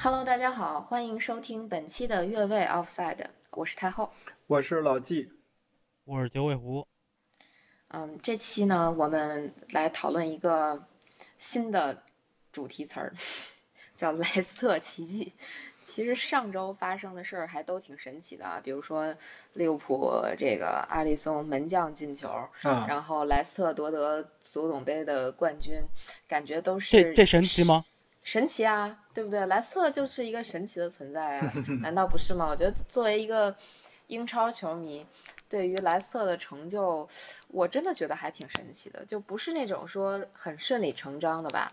[0.00, 4.12] Hello，大家好，欢迎收听本期的越位 Offside，我是太后。
[4.46, 5.32] 我是老纪，
[6.04, 6.86] 我是九尾狐。
[7.88, 10.86] 嗯，这期呢，我们来讨论一个
[11.38, 12.04] 新的
[12.52, 13.12] 主题词儿，
[13.96, 15.32] 叫莱斯特奇迹。
[15.88, 19.12] 其实上周发生的事儿还都挺神奇的啊，比如说
[19.54, 22.28] 利物浦这个阿里松门将进球，
[22.62, 25.82] 啊，然后莱斯特夺得足总杯的冠军，
[26.28, 27.82] 感觉都是这这神奇吗？
[28.22, 29.46] 神奇啊，对不对？
[29.46, 32.46] 莱斯特就是一个神奇的存在啊， 难道不是吗？
[32.50, 33.56] 我觉得作为一个
[34.08, 35.06] 英超球迷，
[35.48, 37.08] 对于莱斯特的成就，
[37.48, 41.66] 我真的觉得还挺神奇的，就不是那种说很顺理成章的吧？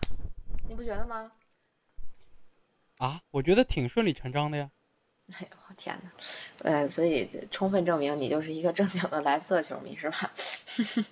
[0.66, 1.30] 你不觉得吗？
[2.98, 4.70] 啊，我觉得挺顺理成章的呀。
[5.32, 6.10] 哎呦，我天哪！
[6.62, 10.32] 呃，所以充分证明你就是一个正经的莱斯特球迷，是吧？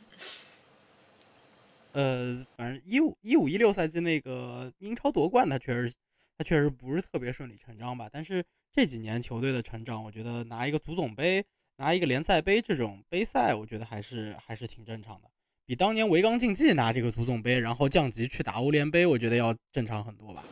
[1.93, 5.93] 呃，反正一五一五一六赛季那个英超夺冠，他确实
[6.39, 8.09] 他确实不是特别顺理成章吧。
[8.11, 11.45] 但是这几年球队的成长，我觉得拿一个足总杯、
[11.77, 15.31] 拿一个联赛杯这种杯赛，我觉得还是还是挺正常的，
[15.67, 20.45] 比当年维冈竞技拿这个足总杯，然后降级去打欧联杯，我觉得要正常很多吧。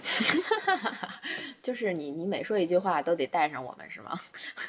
[1.63, 4.19] 就是你你每说一句话都得带上我们是吗？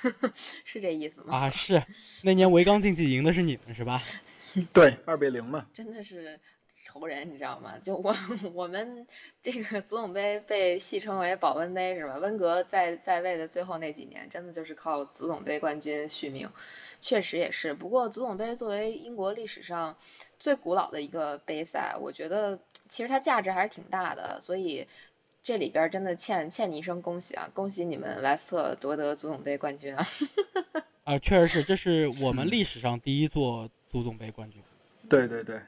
[0.66, 1.36] 是这意思吗？
[1.36, 1.82] 啊，是
[2.24, 4.04] 那年维冈竞技赢的是你们是吧？
[4.74, 6.40] 对，二比零嘛，真的是
[6.86, 7.74] 仇人，你知道吗？
[7.82, 8.16] 就我
[8.54, 9.08] 我们
[9.42, 12.18] 这个足总杯被戏称为保温杯是吧？
[12.18, 16.48] 温格在在位的最后那几年，真的就是靠足总杯冠军续命，
[17.04, 17.74] 确实也是。
[17.74, 19.96] 不过足总杯作为英国历史上
[20.40, 24.88] 最古老的一个杯赛，我觉得其实它价值还是挺大的，所以。
[25.46, 27.46] 这里边真的欠欠你一声恭喜啊！
[27.54, 30.08] 恭喜你们莱斯特夺得足总杯冠军啊！
[31.04, 34.64] 啊，确实是，这是我们历史上第一座足总杯冠军。
[35.10, 35.60] 对对对，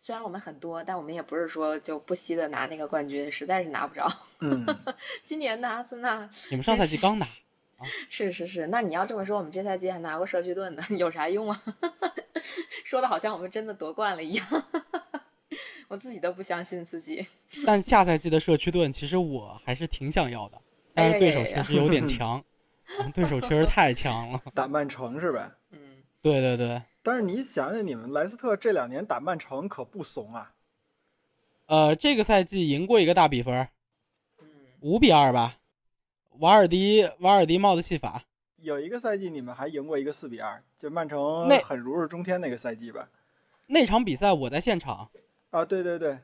[0.00, 4.08] 虽然我们很多，但我们也不是说就不惜的拿那个冠军，实在是拿不着。
[4.38, 4.64] 嗯，
[5.22, 7.28] 今年的阿森纳，你们上赛季刚拿。
[8.08, 11.62] 是是是，那你要这么说，我们这赛季还拿过社区盾呢， 有啥用啊？
[12.84, 14.46] 说的好像我们真的夺冠了一样。
[15.88, 17.26] 我自己都不相信自己。
[17.66, 20.60] 但下赛季的社区盾其实我还是挺想要的，
[20.94, 22.42] 但是对手确实有点强，
[23.12, 24.40] 对手确实太强了。
[24.54, 25.50] 打曼城是呗？
[25.72, 25.78] 嗯，
[26.22, 26.80] 对对对。
[27.02, 30.52] 但是你想想，你们莱斯特这两年打曼城可不怂啊。
[31.66, 33.68] 呃，这个赛季赢过一个大比分，
[34.40, 34.46] 嗯，
[34.80, 35.56] 五比二吧。
[36.38, 38.22] 瓦尔迪瓦尔迪帽子戏法。
[38.56, 43.08] 有一个赛季你们还赢过一个四比二，就曼城那很如日中天那个赛季吧？
[43.66, 45.10] 那场比赛我在现场。
[45.50, 46.18] 啊，对对对，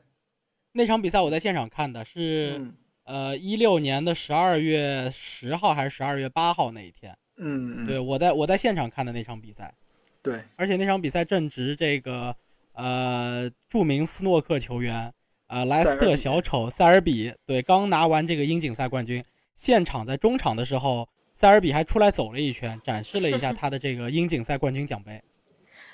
[0.71, 2.73] 那场比赛我在现场看的是，嗯
[3.03, 7.17] 呃，一六年的十二月十号还是十二月八号那一天。
[7.37, 9.73] 嗯嗯，对，我在我在现场看的那场比赛，
[10.21, 12.35] 对，而且那场比赛正值这个
[12.73, 15.13] 呃著名斯诺克球员
[15.47, 19.23] 呃莱斯特小丑塞尔比对刚拿完这个英锦赛冠军，
[19.57, 25.19] 现场在中场的时候，塞尔比还出来走了一圈，展示了一下 他的这个英锦赛冠军奖杯。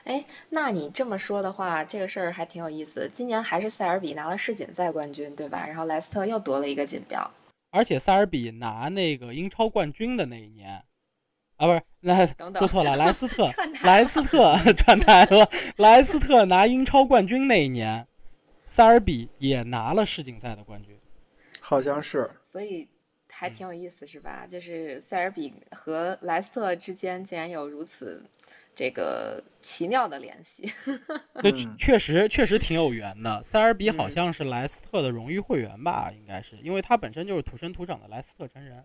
[0.04, 3.10] 哎，那你这么说的话，这个事儿还挺有意思。
[3.14, 5.66] 今年还是塞尔比拿了世锦赛冠军，对吧？
[5.66, 7.32] 然后莱斯特又夺了一个锦标。
[7.72, 10.84] 而且塞尔比拿那个英超冠军的那一年，
[11.56, 13.50] 啊，不是，那等等说错了， 莱斯特，
[13.84, 15.50] 莱斯特转 台了。
[15.78, 18.06] 莱斯特拿英超冠军那一年，
[18.66, 21.00] 塞尔比也拿了世锦赛的冠军。
[21.62, 22.30] 好像是。
[22.44, 22.88] 所以
[23.36, 24.46] 还挺有意思，是吧？
[24.50, 28.24] 就是塞尔比和莱斯特之间竟然有如此
[28.76, 30.72] 这个奇妙的联系。
[31.42, 33.42] 对，嗯确实确实挺有缘的。
[33.44, 38.84] 塞尔比好嗯像是莱斯特的荣誉会员吧，应该是，因为他本身就是土生土长的莱斯特真人。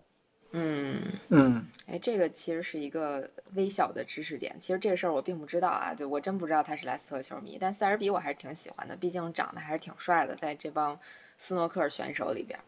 [0.51, 0.99] 嗯，
[1.29, 4.55] 嗯，哎，这个其实是一个微小的知识点。
[4.59, 7.55] 其实这个事儿我并不知道啊，就我真不知道他是莱斯特球迷。
[7.61, 10.99] 但塞尔比我还是挺喜欢的，毕竟长得还是挺帅的，在这帮
[11.37, 12.59] 斯诺克选手里边。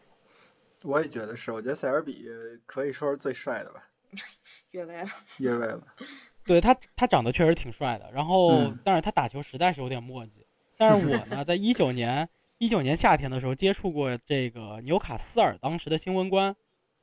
[0.84, 2.28] 我也觉得是，我觉得塞尔比
[2.66, 3.88] 可以说是最帅的吧，
[4.72, 5.08] 越位了，
[5.38, 5.82] 越位了。
[6.44, 8.10] 对他，他长得确实挺帅的。
[8.12, 10.44] 然后，嗯但是他打球实在是有点墨迹。
[10.76, 16.54] 但是我呢，在一九年一九年夏天的时候接触过这个纽卡斯尔当时的新闻官，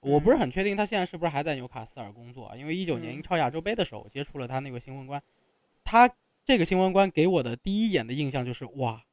[0.02, 5.22] 我不是很确定他现在是不是还在纽卡斯尔工作啊，因为一九年嗯英超亚洲杯的时候我接触了他那个新闻官，
[5.86, 6.10] 他
[6.44, 9.04] 这个新闻官给我的第一眼的印象就是哇，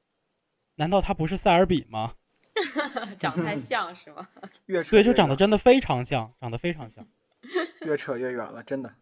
[0.75, 2.15] 难道他不是塞尔比吗？
[3.19, 4.29] 长太 像是吗？
[4.67, 7.07] 越扯对，就越远长得真的非常像，长得非常像。
[7.83, 8.93] 越扯越远了，真的。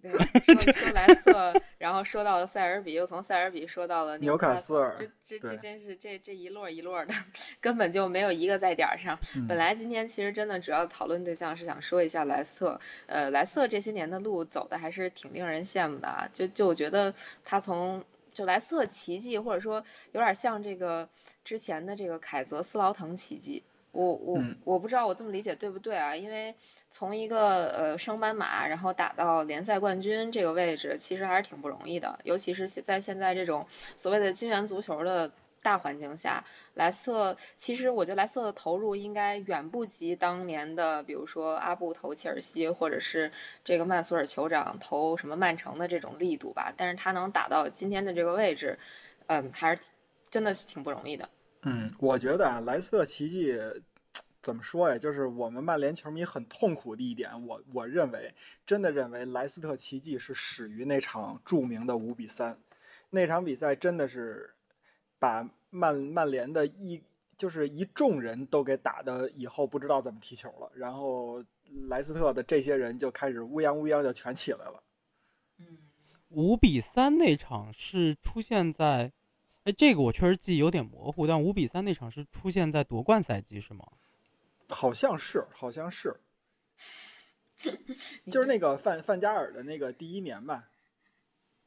[0.00, 7.14] 对，说说莱斯特，然后说到了塞尔比，又从塞尔比说到了纽卡斯斯尔这这这真是这这一摞一摞的，
[7.60, 9.16] 根本就没有一个在点儿上。
[9.36, 17.14] 嗯本来今天其实真的主要讨论对象是想说一下莱斯特，呃，莱斯特这些年的路走的还是挺令人羡慕的啊，就就我觉得
[17.44, 19.82] 他从就莱斯特奇迹，或者说
[20.12, 21.08] 有点像这个
[21.44, 23.62] 之前的这个凯泽斯劳滕奇迹。
[23.92, 26.16] 我我嗯我不知道我这么理解对不对啊？
[26.16, 26.54] 因为
[26.90, 32.18] 从一个呃升班马，然后打到联赛冠军这个位置，其实还是挺不容易的。
[32.24, 35.30] 尤其是现在现在这种所谓的金元足球的
[35.62, 36.44] 大环境下，
[36.74, 43.30] 莱斯特其实我觉得莱斯特的投入应该远不及当年的，比如说阿布投切尔西，或者是
[43.64, 46.72] 这个曼索尔酋长投什么曼城的这种力度吧。
[46.76, 48.76] 但是他能打到今天的这个位置，
[49.28, 49.82] 嗯，还是
[50.28, 51.28] 真的是挺不容易的。
[51.62, 53.56] 嗯，我觉得啊，莱斯特奇迹
[54.42, 54.98] 怎么说呀？
[54.98, 58.34] 就是我们曼联球迷很痛苦的一点，我我认为
[58.66, 62.58] 真的认为莱斯特奇迹是始于那场著名的五比三，
[63.10, 64.52] 那场比赛真的是
[65.22, 67.00] 把曼曼联的一
[67.36, 71.40] 就是一众人都给打的以后不知道怎么踢球了，然后
[71.86, 74.82] 莱斯特的这些人就开始乌泱乌泱就全起来了。
[75.58, 75.78] 嗯，
[76.30, 79.12] 五比三那场是出现在，
[79.62, 83.86] 哎，这个我确实记忆有点模糊，但五比三那场是出现在夺冠赛季是吗？
[84.70, 86.20] 好像是，好像是，
[88.28, 90.68] 就是那个范范加尔的那个第一年吧。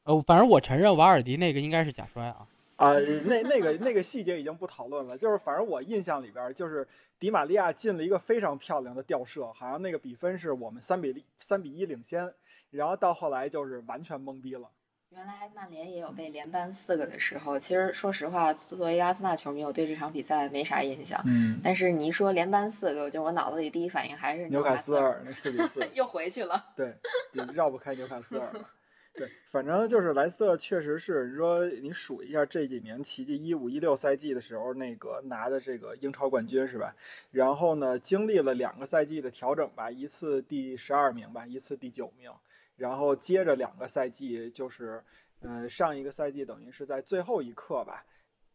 [0.02, 2.46] 呃，反正我承认瓦尔迪那个应该是假摔啊。
[2.76, 2.94] 啊、
[3.24, 6.86] 那那个那个细节已经不讨论了，就是反正我印象里边儿，就是
[7.18, 12.32] 迪玛利亚进了一个非常漂亮的吊射，好像那个比分是我们三比三比一领先，
[12.70, 14.70] 然后到后来就是完全懵逼了。
[15.10, 17.58] 原来曼联也有被连扳四个的时候。
[17.58, 21.18] 其实说实话，作为阿森纳球迷，我对这场比赛没啥印象。
[21.24, 26.62] 嗯，但是你一说连扳四个，就我脑子里第一反应还是纽卡斯斯尔那四比四， 又回去了。
[26.76, 26.94] 对，
[27.32, 28.68] 就绕不开纽卡斯尔了。
[29.16, 36.94] 对，反正就是莱斯特确实是，你说你数一下这几年奇迹，一五一六赛季的时候那个拿的这个英超冠军是吧？
[37.30, 42.30] 然后呢，经历了两个赛季的调整吧，一次第十二名吧，一次第九名，
[42.76, 45.02] 然后接着两个赛季就是，
[45.40, 48.04] 嗯，上一个赛季等于是在最后一刻吧。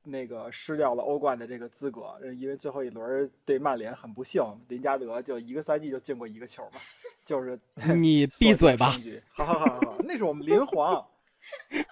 [0.03, 6.79] 那个失掉了欧冠的这个资格，呃因为最后一轮对曼联很不幸，林加德就一个赛季就进过一个球嘛，
[7.25, 7.59] 就是
[7.95, 8.95] 你闭嘴吧
[9.31, 11.05] 好好好好好，那是我们林皇，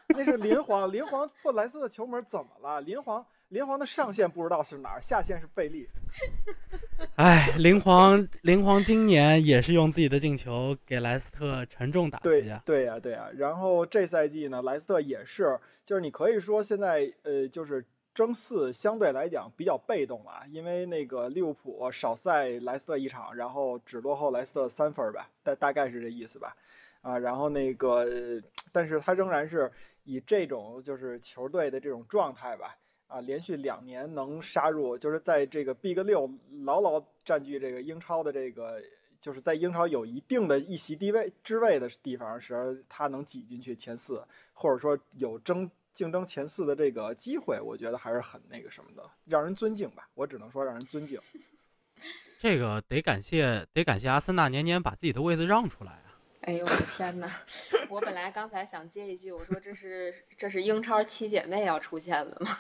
[0.08, 2.82] 那是林皇，林皇破莱斯的球门怎么了？
[2.82, 5.88] 林皇林皇的上限不知道是哪儿，下限是贝利。
[7.16, 12.62] 哎，林皇林皇今年也是用自己的进球给莱斯特沉重打击对啊。
[12.66, 17.84] 对呀、对呀、然后这赛季呢，莱斯特也是，就是你可以说现在呃，就是
[18.20, 26.54] 争四相对来讲比较被动了，因为那个利物浦少赛莱斯特一场，然后只落后莱斯特三分吧，大大概是这意思吧。
[27.02, 28.06] 啊，然后那个，
[28.74, 29.72] 但是他仍然是
[30.04, 32.76] 以这种就是球队的这种状态吧，
[33.08, 36.30] 啊，连续两年能杀入，就是在这个 Big 六
[36.66, 38.82] 牢牢占据这个英超的这个，
[39.18, 44.22] 就是在英超有一定的一席地位之位的地方时，他能挤进去前四，
[44.52, 50.08] 或者说有争竞争前四的这个机会，我觉得还是很那个什么的，让人尊敬吧。
[50.14, 51.20] 我只能说让人尊敬。
[52.40, 56.16] 这个得感谢得感谢阿森纳年年把自己的位子让出来啊。
[56.44, 57.30] 哎呦我的天哪！
[57.92, 62.58] 我本来刚才想接一句，我说这是这是英超七姐妹要出现了吗？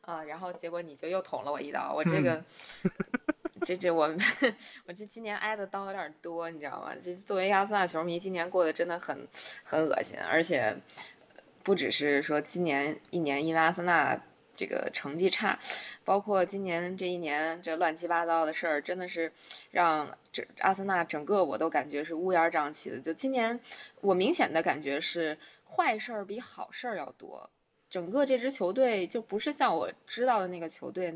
[0.00, 2.42] 啊，然后结果你就又捅了我一刀，我这个。
[3.62, 4.08] 这这我
[4.84, 6.94] 我这今年挨的刀有点多，你知道吗？
[7.02, 9.26] 这作为阿森纳球迷，今年过得真的很
[9.64, 10.76] 很恶心，而且
[11.66, 14.16] 不只是说今年一年因为阿森纳
[14.54, 15.58] 这个成绩差，
[16.04, 19.32] 包括今年这一年这乱七八糟的事儿，真的是
[19.72, 23.00] 让这阿森纳整个我都感觉是乌烟瘴气的。
[23.00, 23.58] 就今年
[24.00, 25.36] 我明显的感觉是
[25.68, 27.50] 坏事儿比好事儿要多，
[27.90, 31.12] 整个这支球队就不是像我知道的那个球队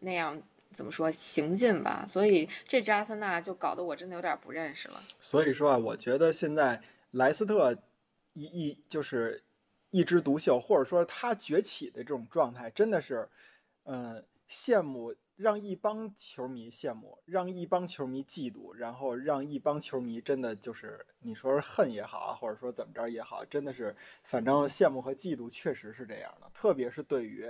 [0.00, 0.42] 那样。
[0.72, 5.00] 怎么说行进吧，所以这支阿森纳就搞得我真的有点不认识了。
[5.20, 6.80] 所以说啊，我觉得现在
[7.12, 7.78] 莱斯特
[8.32, 9.40] 一一就是
[9.94, 13.28] 一枝独秀，或者说他崛起的这种状态，真的是，
[13.84, 27.48] 嗯、羡慕，让一帮球迷羡慕，让一帮球迷嫉妒，然后让一帮球迷真的就是你说是恨也好啊，或者说怎么着也好，真的是，反正羡慕和嫉妒确实是这样的，特别是对于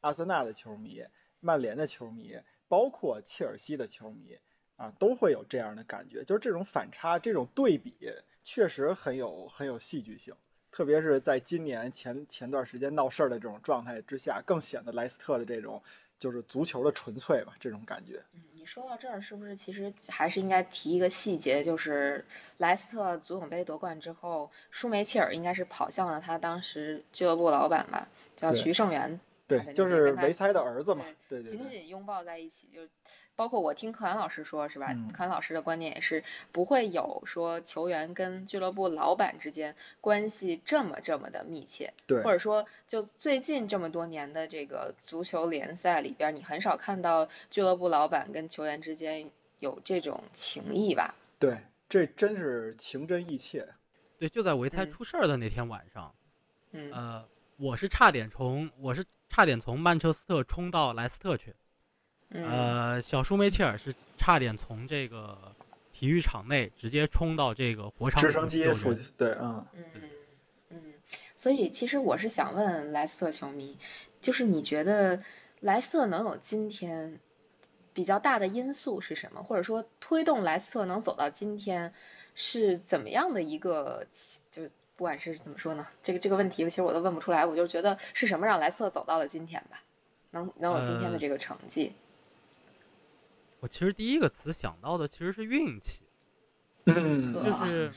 [0.00, 1.04] 阿森纳的球迷、
[1.38, 4.36] 曼联的球迷，包括切尔西的球迷。
[4.74, 7.96] 啊，都会有这样的感觉，就是这种反差、这种对比，
[8.42, 10.34] 确实很有很有戏剧性。
[10.70, 15.82] 特别是在今年前前段时间闹事儿的这种状态之下，更显得莱斯特的这种
[16.18, 18.22] 就是足球的纯粹吧，这种感觉。
[18.34, 22.24] 嗯，你说到这儿，是不是其实还是应该提一个细节，就是
[22.58, 32.80] 莱斯特足总杯夺冠之后，舒梅切尔应该是跑向了他当时俱乐部老板吧，叫徐胜元，对对，就是维塞的儿子嘛，对对紧，紧拥抱在一起，就
[33.34, 34.88] 包括我听柯涵老师说，是吧？
[34.90, 51.14] 嗯柯涵老师的观点也是不会有说球员跟俱乐部老板之间关系这么这么的密切，对或者说就最近这么多年的这个足球联赛里边，你很少看到俱乐部老板跟球员之间有这种情谊吧？
[51.38, 53.66] 对，这真是情真意切。
[54.18, 56.14] 对，就在维塞嗯出事儿的那天晚上，
[56.72, 61.54] 嗯呃，我是差点从我是差点从曼彻斯特冲到莱斯特去，
[62.30, 65.54] 嗯呃，小舒梅切尔是差点从这个
[65.92, 69.84] 体育场内直接冲到这个火场直升机附近对，嗯，嗯
[70.70, 70.94] 嗯，
[71.34, 73.76] 所以其实我是想问莱斯特球迷，
[74.20, 75.20] 就是你觉得
[75.60, 77.18] 莱斯特能有今天
[77.92, 79.42] 比较大的因素是什么？
[79.42, 81.92] 或者说推动莱斯特能走到今天
[82.34, 84.06] 是怎么样的一个？
[84.50, 89.82] 就是不管是怎么说呢，这个这个问题其实我都问不出来，我就觉得是什么让莱斯特走到了今天吧，
[90.30, 91.94] 能能有今天的呃这个成绩。
[93.60, 96.06] 我其实第一个词想到的其实是运气，
[96.84, 97.90] 嗯就是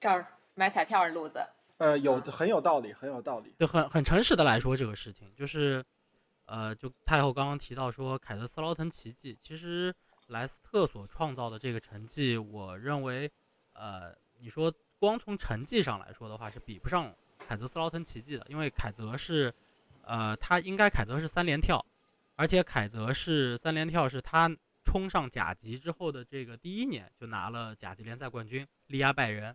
[0.00, 1.44] 这儿买彩票的路子，
[1.78, 3.52] 呃，有很有道理，很有道理。
[3.58, 5.84] 就很很诚实的来说，这个事情就是，
[6.46, 9.94] 呃，就太后刚刚提到说凯德斯劳滕奇迹，其实
[10.28, 13.30] 莱斯特所创造的这个成绩，我认为，
[13.72, 17.14] 呃，你说光从成绩上来说的话，是比不上
[17.46, 19.52] 凯泽斯劳滕奇迹的，因为凯泽是，
[20.02, 21.84] 呃，他应该凯泽是三连跳，
[22.36, 24.50] 而且凯泽是三连跳是他
[24.84, 29.54] 冲上甲级之后的这个第一年就拿了甲级联赛冠军，力压拜仁。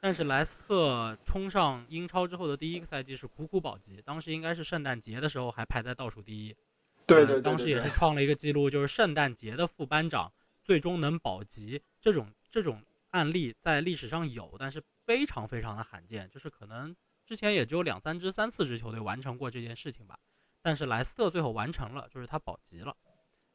[0.00, 6.50] 但是莱斯特冲上英超之后的第一个赛季是苦苦保级，当时应该是圣诞节的时候还排在倒数第一。
[6.50, 6.56] 呃
[7.04, 10.32] 对对对对对当时也是，创了一个记录，就是圣诞节的副班长
[10.62, 12.80] 最终能保级，这种这种
[13.12, 20.18] 案例在历史上有，但是非常非常的罕见，就是可能之前也只有两三支、三四支球队完成过这件事情吧。
[20.60, 22.94] 但是莱斯特最后完成了，就是他保级了。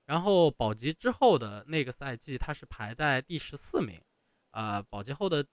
[0.06, 4.02] 然后保级之后的那个赛季，他是排在第十四名。
[4.52, 5.46] 呃，保级后的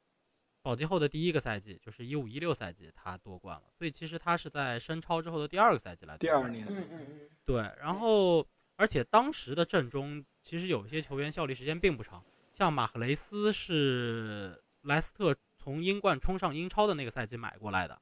[0.63, 3.65] 保级后的第一个赛季，就是一五一六赛季，他夺冠了。
[3.77, 8.47] 所以其实他是在升超之后的第二个赛季来夺冠的第二年，嗯嗯嗯，对，然后
[8.77, 18.01] 而且当时的阵中其实有一些球员效力时间并不长，像马赫雷斯是莱斯特从英冠冲上英超的那个赛季买过来的，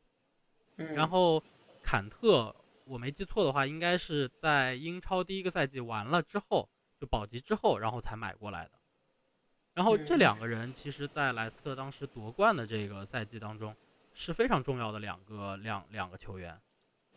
[0.76, 1.42] 嗯然后
[1.82, 2.54] 坎特
[2.85, 6.68] 我没记错的话，应该是在英超第一个赛季完了之后
[7.00, 8.73] 就保级之后，然后才买过来的。
[9.73, 13.75] 然后这嗯两个人其实，在莱斯特当时夺冠的这个赛季当中
[14.12, 16.61] 是非常重要的两个两两个球员。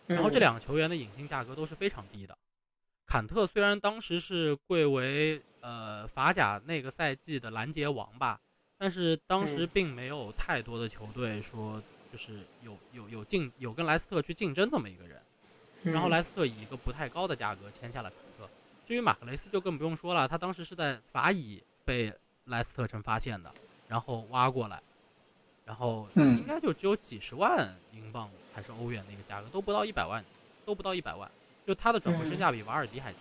[0.08, 2.38] 然后这嗯两个球员的引进价格都是非常低的。
[3.06, 8.40] 坎特虽然当时是贵为呃法甲那个赛季的拦截王吧，
[8.78, 11.82] 但是当时嗯并没有太多的球队说
[12.12, 15.22] 就是有有有竞有跟莱斯特去竞争这么一个人。
[15.84, 16.12] 然后嗯。
[16.12, 18.50] 莱斯特以一个不太高的价格签下了坎特。
[18.88, 22.14] 至于马克雷斯就更不用说了，他当时是在法乙被
[22.46, 23.52] 莱斯特城发现的，
[23.88, 24.82] 然后挖过来，
[25.64, 26.38] 然后嗯。
[26.38, 30.26] 应该就只有几十万英镑还是欧元的一个价格，都不到一百万，
[30.66, 31.30] 都不到一百万，
[31.66, 33.18] 就他的转会身价比瓦尔迪还低。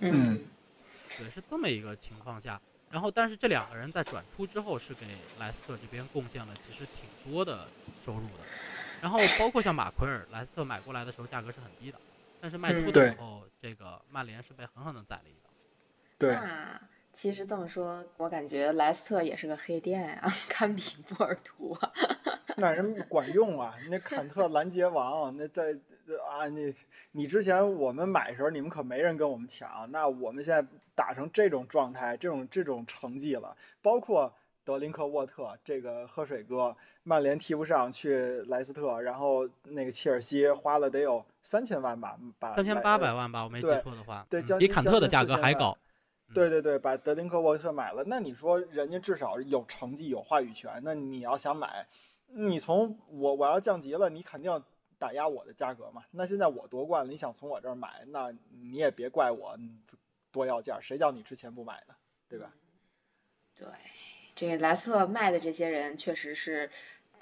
[0.00, 0.48] 嗯
[1.18, 2.60] 对，是这么一个情况下。
[2.90, 5.06] 然后，但是这两个人在转出之后，是给
[5.38, 7.64] 莱斯特这边贡献了其实挺多的
[8.00, 8.44] 收入的。
[9.00, 12.00] 然后，包括像马奎尔，莱斯特买过来的时候价格是很低的，
[12.40, 15.50] 但是卖出嗯的时候，这个曼联是被狠狠的宰了一刀。
[16.18, 16.80] 对，那
[17.12, 21.92] 其实这么说，我感觉莱斯特也是个黑店呀、 堪比波尔图啊。
[22.56, 23.74] 那人管用啊！
[23.88, 25.72] 那坎特 拦截王，那在
[26.18, 26.70] 啊，你
[27.12, 29.90] 你之前我们买的时候，你们可没人跟我们抢。
[29.90, 34.32] 那我们现在打成这种状态，这种这种成绩了，包括
[34.64, 45.70] 德林克沃特这个喝水哥，曼联踢不上去莱斯特，然后那个切尔西花了得有三千万吧，把三千八百万吧，我没记错的话，对嗯比坎特的价格还高。
[45.70, 45.84] 嗯
[46.32, 51.84] 对对对，把德林克沃特买了，那你说人家至少有成绩、有话语权，那你要想买，
[52.28, 54.62] 你从我我要降级了，你肯定要
[55.00, 56.04] 打压我的价格嘛。
[56.12, 59.80] 那现在我夺冠了，你想从我这儿买，那你也别怪我嗯
[60.30, 61.94] 多要价，谁叫你之前不买呢？
[62.28, 62.52] 对吧？
[63.56, 63.66] 对，
[64.36, 66.70] 这莱斯特卖的这些人确实是，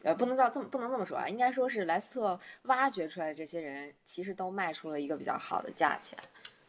[0.02, 6.18] 呃，不能叫这么不能这么说啊，应该说是莱斯特挖掘出来的这些人，其实都卖出了一个比较好的价钱。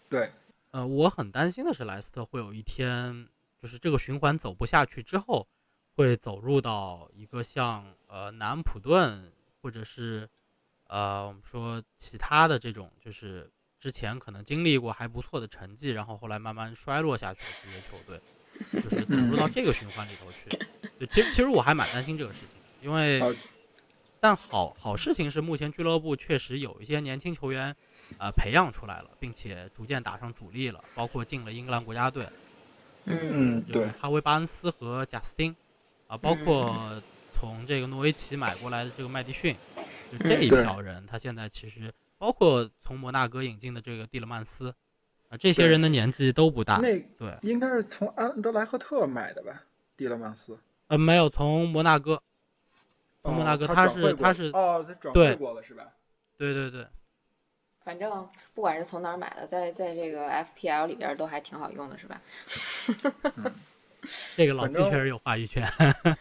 [0.08, 0.32] 对，
[0.72, 3.28] 呃，我很担心的是莱斯特会有一天，
[3.62, 5.48] 就是这个循环走不下去之后，
[5.96, 10.30] 会走入到一个像呃南安普顿或者是
[10.90, 18.20] 呃我们说其他的这种就是之前可能经历过还不错的成绩，然后后来慢慢衰落下去的这些球队，
[18.82, 20.50] 就是 投入到这个循环里头去。
[20.98, 23.34] 对，其实其实我还蛮担心这个事情的，因为呃，
[24.20, 27.74] 但好好事情是目前俱乐部确实有一些年轻球员，
[28.18, 32.28] 呃，培养出来了，并且逐渐打上主力了，包括进了英格兰国家队，
[33.06, 33.62] 嗯。
[33.72, 35.56] 对，哈维巴恩斯和贾斯汀，
[36.08, 37.02] 啊，包括
[37.34, 39.56] 从这个诺维奇买过来的这个麦迪逊，
[40.12, 44.74] 就这一对票人，他现在其实包括从摩纳哥引进的这个蒂勒曼斯，
[45.30, 49.64] 啊，这些人的年纪都不大，那对，应该是从安德莱赫特买的吧，
[49.96, 50.58] 蒂勒曼斯。
[50.88, 52.22] 呃，没有从摩纳哥，
[53.22, 55.86] 从摩纳哥，他是他是，哦，他转会过了是吧？
[56.38, 56.88] 对对对，
[57.84, 62.22] 反正不管是从哪儿买的，在在这个 FPL 里边都还挺好用的，是吧？
[64.36, 65.68] 这个老季确实有话语权，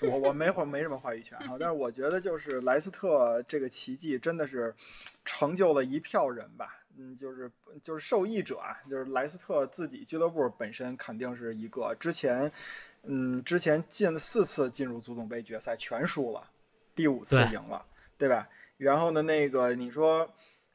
[0.01, 4.75] 我我没话没什么话语权啊，但是我觉得就是莱斯特这个奇迹真的是
[5.25, 7.51] 成就了一票人吧，嗯，就是
[7.83, 12.51] 就是受益者啊，就是莱斯特自己俱乐部本身肯定是一个，之前
[13.05, 16.43] 嗯之前进了四次进入足总杯决赛全输了，
[16.95, 17.85] 第五次赢了，
[18.17, 18.49] 对吧？
[18.77, 20.29] 然后呢，那个你说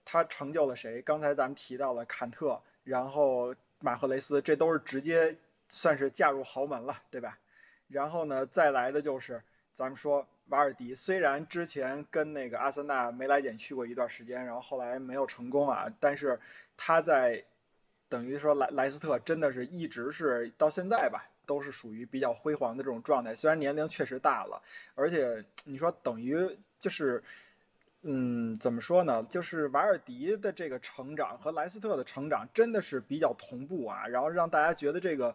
[0.06, 1.02] 他成就了谁？
[1.02, 5.36] 刚才咱们提到了坎特，然后马赫雷斯，这都是直接
[5.74, 7.40] 算是嫁入豪门了，对吧？
[7.88, 16.40] 然后呢，再来的就是咱们说瓦尔迪，虽然之前跟那个阿森纳眉来眼去过一段时间，然后后来没有成功啊，但是
[16.78, 17.44] 他在
[18.08, 23.34] 等于说莱莱斯特真的是一直是到现在吧，都是属于比较辉煌的这种状态。
[23.34, 24.62] 虽然年龄确实大了，
[24.94, 26.38] 而且你说等于
[26.80, 27.24] 就是。
[28.06, 29.26] 嗯，怎么说呢？
[29.30, 35.34] 就是瓦尔迪的这个成长和莱斯特的成长真的是比较同步啊，然后让大家觉得这个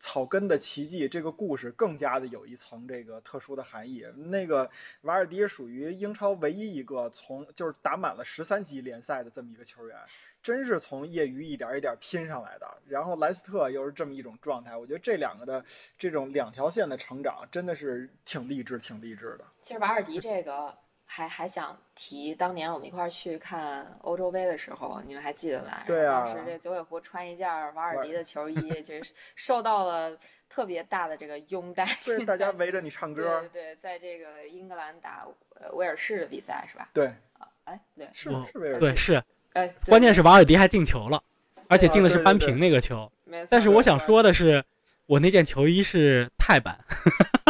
[0.00, 4.04] 草根的奇迹这个故事更加的有一层这个特殊的含义。
[4.16, 4.68] 那个
[5.02, 9.96] 瓦尔迪属于英超唯一一个从就是打满了十三级联赛的这么一个球员，
[10.42, 12.66] 真是从业余一点一点拼上来的。
[12.88, 15.62] 然后莱斯特又是这么一种状态，我觉得这两个的
[15.98, 19.44] 这种两条线的成长真的是挺励志，挺励志的。
[19.60, 20.76] 其实瓦尔迪这个
[21.12, 25.82] 还还想提，当年我们一块儿去看欧洲杯的时候，你们还记得吧？
[25.84, 30.16] 对啊当时这九尾狐穿一件瓦尔迪的球衣，就是受到了
[30.48, 31.84] 特别大的这个拥戴。
[32.04, 36.88] 对， 大家围着你唱歌对，对，在这个英格兰打呃威尔士的比赛是吧？
[36.94, 37.06] 对，
[37.38, 39.22] 啊，哎，对，是威尔士对是，
[39.54, 41.20] 哎，关键是瓦尔迪还进球了，
[41.66, 43.10] 而且进的是扳平那个球。
[43.24, 44.64] 没错但是我想说的是，
[45.06, 46.78] 我那件球衣是泰版，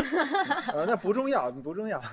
[0.73, 2.03] 呃，那不重要，不重要。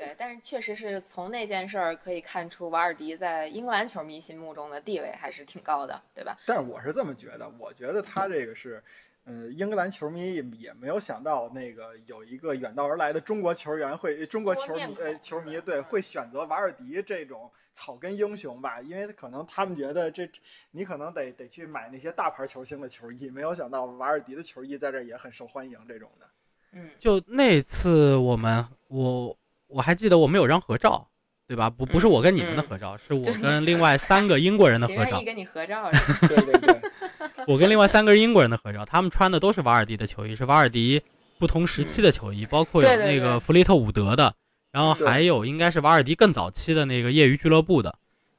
[0.00, 6.38] 对，但是确实是从那件事儿可以看出，瓦尔迪在英格兰球迷心目中的地位还是挺高的，对吧？
[6.46, 8.82] 但是我是这么觉得，我觉得他这个是，
[9.24, 20.26] 呃，英格兰球迷也也没有想到那个有一个远道而来的中国球员会，中国球迷呃球迷对会选择瓦尔迪这种草根英雄吧，因为可能他们觉得这
[20.70, 26.26] 你可能得得去买那些大牌球星的球衣，没有想到瓦尔迪的球衣在这儿也很受欢迎这种的。
[26.72, 29.36] 嗯，就那次我们我
[29.70, 31.08] 我还记得我们有张合照，
[31.46, 31.70] 对吧？
[31.70, 35.24] 不不是我跟你们的合照， 是我跟另外三个英国人的合照别人一。
[35.24, 36.28] 跟你合照是 吧？
[36.28, 36.80] 对对对，
[37.46, 41.02] 我跟另外三个英国人的合照，他们穿的都是瓦尔迪的球衣，是瓦尔迪
[41.38, 44.34] 不同时期的球衣，包括有那个弗利特伍德的，
[44.72, 47.96] 然后还有应该是瓦尔迪更早期的那个业余俱乐部的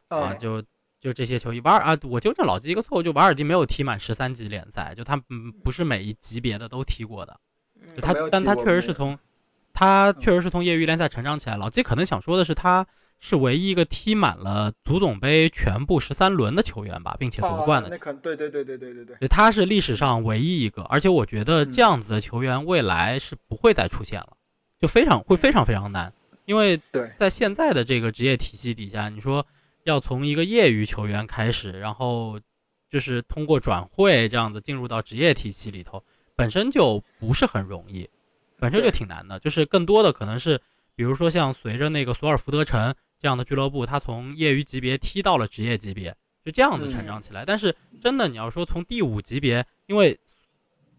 [0.09, 0.61] 啊，啊，就
[0.99, 1.59] 就这些球衣。
[1.61, 7.39] 瓦尔啊，我纠正老季一个错误，就瓦尔迪没有踢满十三级联赛，就他嗯不是每一级别的都踢过的，
[7.95, 9.17] 就嗯他，但他确实是从
[9.73, 11.57] 他确实是从业余联赛成长起来。
[11.57, 12.85] 老季可能想说的是，他
[13.19, 24.35] 是唯一一个踢满了足总杯全部十三轮的球员吧，并且夺冠的啊那可对对对对对对对，对，他是历史上唯一一个，而且我觉得嗯这样子的球员未来是不会再出现了，
[24.79, 26.11] 就非常会非常非常难，
[26.45, 29.45] 因为对在现在的这个职业体系底下，你说
[29.83, 32.39] 要从一个业余球员开始，然后
[32.89, 36.03] 就是通过转会这样子进入到职业体系里头，
[36.35, 38.09] 本身就不是很容易，
[38.61, 40.61] 本身就挺难的，就是更多的可能是，
[40.95, 47.43] 比如说像随着那个索尔福德城这样的俱乐部，他从业余级别踢到了职业级别，就这样子成长起来。
[47.43, 50.15] 但是真的你要说从第五级别，因为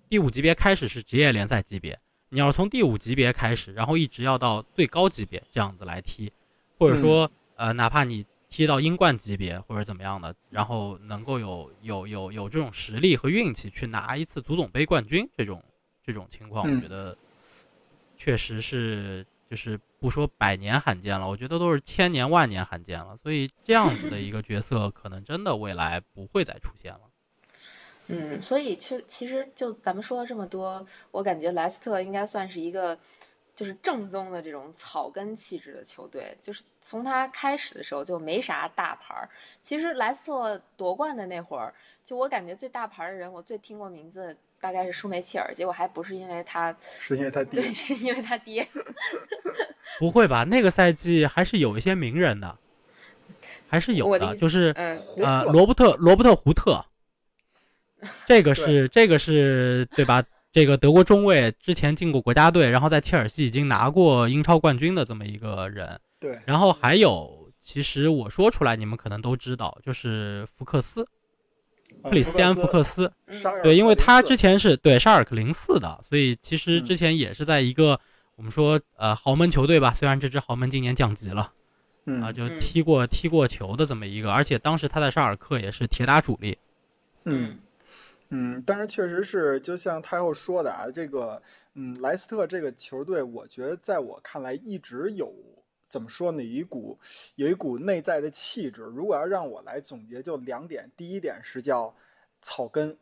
[0.08, 1.96] 第五级别开始是职业联赛级别，
[2.30, 6.32] 你要从第五级别开始，然后一直要到最高级别这样子来踢，
[6.78, 15.62] 或者说、呃，哪怕你踢到英冠级别或者怎么样的，然后能够有有有有这种实力和运气去拿一次足总杯冠军，这种
[16.04, 16.74] 这种情况，嗯。
[16.74, 17.16] 我觉得
[18.24, 23.16] 确实是就是不说百年罕见了，我觉得都是千年万年罕见了。
[23.16, 27.00] 所以这样子的一个角色，可能真的未来不会再出现了。
[28.06, 32.96] 嗯，所以其其实就咱们说了这么多，我感觉莱斯特应该算是一个
[33.56, 39.28] 就是正宗的这种草根气质的球队，就是从他开始的时候就没啥大牌儿。
[39.60, 48.64] 其实莱斯特夺冠的那会儿，就我感觉最大牌的人，我最听过名字大概是舒梅切尔，结果还不是因为他，是因为他爹对，是因为他爹。
[49.98, 50.44] 不会吧？
[50.44, 52.56] 那个赛季还是有一些名人的，
[53.66, 56.84] 还是有的，的就是嗯，呃，罗伯特罗伯特胡特，
[58.24, 60.22] 这个是这个是对吧？
[60.52, 65.98] 这个德国中卫之前进过国家队，然后在切尔西已经拿过英超冠军的这么一个人。
[66.20, 71.06] 对，然后还有，其实我说出来你们可能都知道，就是福克斯，呃
[72.02, 73.10] 克里斯蒂安·福克斯。
[73.26, 77.98] 嗯对，因为他之前前是对沙尔克零四的，所以其实嗯之前也是在一个、
[78.36, 81.52] 我们说呃豪门球队吧，虽然这支豪门今年降级了
[82.06, 86.58] 嗯啊，就嗯踢过踢过球的这么一个，而且当时他在沙尔克也是铁打主力。
[87.24, 87.58] 嗯
[88.30, 91.40] 嗯，但是确实是，就像太后说的啊，这个
[91.74, 95.32] 嗯，莱斯特这个球队，我觉得在我看来一直有
[95.92, 96.98] 怎么说呢，有一股
[97.34, 98.80] 有一股内在的气质。
[98.80, 101.94] 如果要让我来总结，就两点，第一点是叫
[102.40, 102.96] 草根，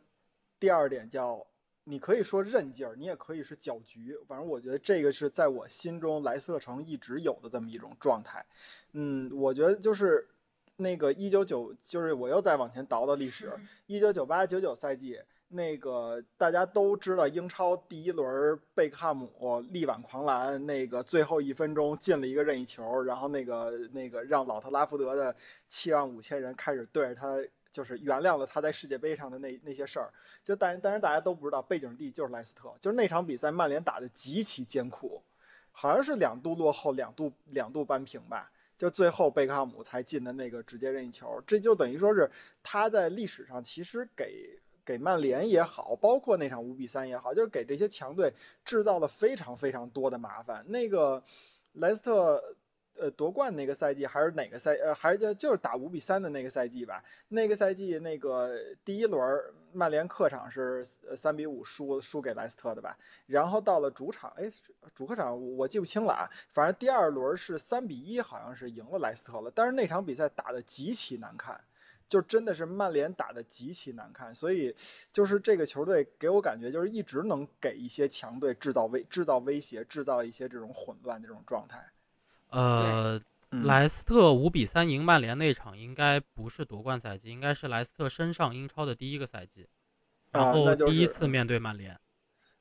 [0.59, 1.47] 第二点叫
[1.85, 8.45] 你可以说韧劲儿，你也可以是搅局，反正我觉得这个是在我心中莱斯特城一直有的这么一种状态。
[8.91, 10.27] 嗯，我觉得就是
[10.75, 15.17] 那个一九九，就是我又再往前倒倒历史，一九九八九九赛季，
[15.51, 25.35] 那个大家都知道，英超第一轮贝克汉姆力挽狂澜，那个最后一分钟进了一个任意球，然后那个那个让老特拉福德的
[25.67, 27.37] 七万五千人开始对着他。
[27.71, 30.11] 就是原谅了他在世界杯上的那那些事儿，
[30.43, 35.23] 就但但是大家都不知道背景地就是莱斯特，就是那场比赛曼联打得极其艰苦，
[35.71, 42.29] 好像是两度落后，两度两度扳平吧，就最后贝克汉姆才进的那个直接任意球，这就等于说是
[42.61, 50.63] 他在历史上其实给给曼联也好，包括那场五比三也好，就是给这些强队制造了非常非常多的麻烦。
[50.67, 51.23] 那个
[51.73, 52.55] 莱斯特。
[52.99, 54.73] 呃，夺冠那个赛季还是哪个赛？
[54.75, 57.03] 呃，还是就就是打五比三的那个赛季吧。
[57.29, 59.41] 那个赛季，那个第一轮
[59.71, 60.83] 曼联客场是
[61.15, 62.95] 三比五输输给莱斯特的吧？
[63.25, 64.51] 然后到了主场，哎，
[64.93, 66.29] 主客场我记不清了啊。
[66.51, 69.49] 反正第二轮是三比一，好像是赢了莱斯特了。
[69.55, 71.59] 但是那场比赛打得极其难看，
[72.11, 74.35] 就真的是曼联打得极其难看。
[74.35, 74.75] 所以
[75.13, 81.89] 就是这个球队给我感觉就是一直能给一些强队制造威制造威胁，制造一些这种混乱这种状态。
[82.49, 83.17] 呃，
[83.51, 89.65] 嗯莱斯特五比三赢曼联那场应该不是夺冠赛季，应该是莱斯特身上英超的第一个赛季，
[90.31, 91.97] 然后第一次面对曼联，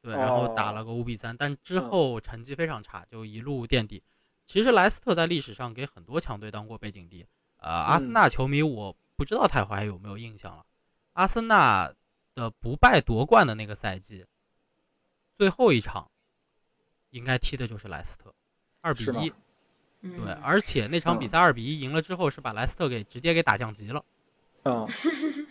[0.00, 4.00] 对，然后打哦了个五比三，但之嗯后成绩非常差，就一路垫底。
[4.46, 7.24] 其实莱斯特在历史上给很多强队当过背景地，
[7.58, 10.64] 呃，阿森嗯纳球迷我不知道太华还有没有印象了。
[11.12, 11.92] 阿森纳
[12.35, 14.24] 的不败夺冠的那个赛季，
[15.37, 16.11] 最后一场
[17.11, 18.33] 应该踢的就是莱斯特，
[18.80, 19.30] 二比一。
[20.00, 24.02] 嗯对，而且那场比嗯赛二比一赢了之后，是把莱斯特给直接给打降级了。
[24.62, 24.88] 嗯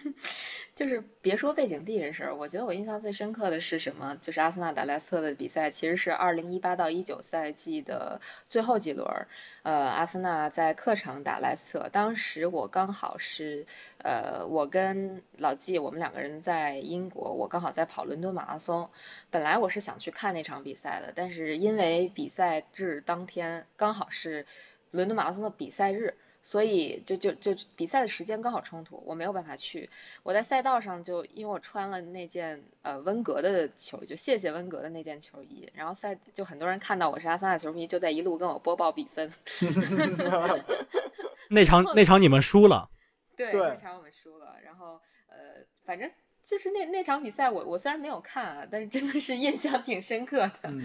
[0.80, 4.18] 就是别说背景地这事儿，我觉得我印象最深刻的是什么？
[4.22, 9.28] 就是阿森纳打莱斯特的比赛，其实是二零一八到一九赛季的最后几轮儿。
[9.64, 13.66] 呃，阿森纳在客场打莱斯特，当时我刚好是，
[13.98, 18.90] 呃，我跟老纪我们两个人在英国，我刚好在跑伦敦马拉松。
[19.30, 24.46] 本来我是想去看那场比赛的，但是因为比赛日当天刚好是
[24.92, 26.16] 伦敦马拉松的比赛日。
[26.50, 29.88] 所以就就就比赛的时间刚好冲突，我没有办法去。
[30.24, 39.32] 我在赛道上就因为我穿了那件呃温格的球，就谢谢温格的那件球衣，然后赛就很多人看到我是阿森纳球迷，就在一路跟我播报比分。
[41.52, 42.90] 那场那场你们输了，
[43.38, 46.12] 对，对那场我们输了，然后呃，反正
[46.44, 50.82] 就是那那场比赛我我虽然没有看啊，但是真的是印象挺深刻的，嗯。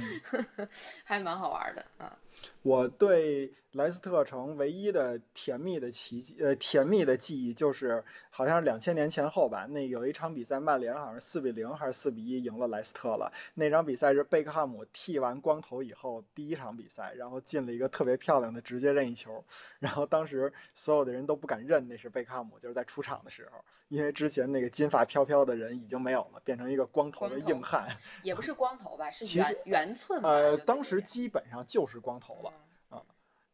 [1.04, 2.14] 还蛮好玩的啊。
[2.62, 13.32] 我对莱斯特城唯一的甜蜜的奇迹，呃，甜蜜的记忆就是，好像是两千年前后吧，那有一场比赛，曼联好像是四比零还是四比一赢了莱斯特了。
[13.54, 19.44] 那场比赛是贝克汉姆剃完光头以后第一场比赛，然后进了一个特别漂亮的直接任意球，
[19.80, 27.88] 然后当时所有的人都不敢认那是贝克汉姆，就是在出场的时候，因为之前那个金发飘飘的人已经没有了，变成一个光头的硬汉。
[28.22, 30.28] 也不是光头吧， 是圆圆寸吧。
[30.28, 32.52] 呃，当时基本上就是光头了。
[32.90, 33.02] 啊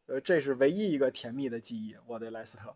[0.07, 2.75] 呃，这是唯一一个甜蜜的记忆，我对莱斯特。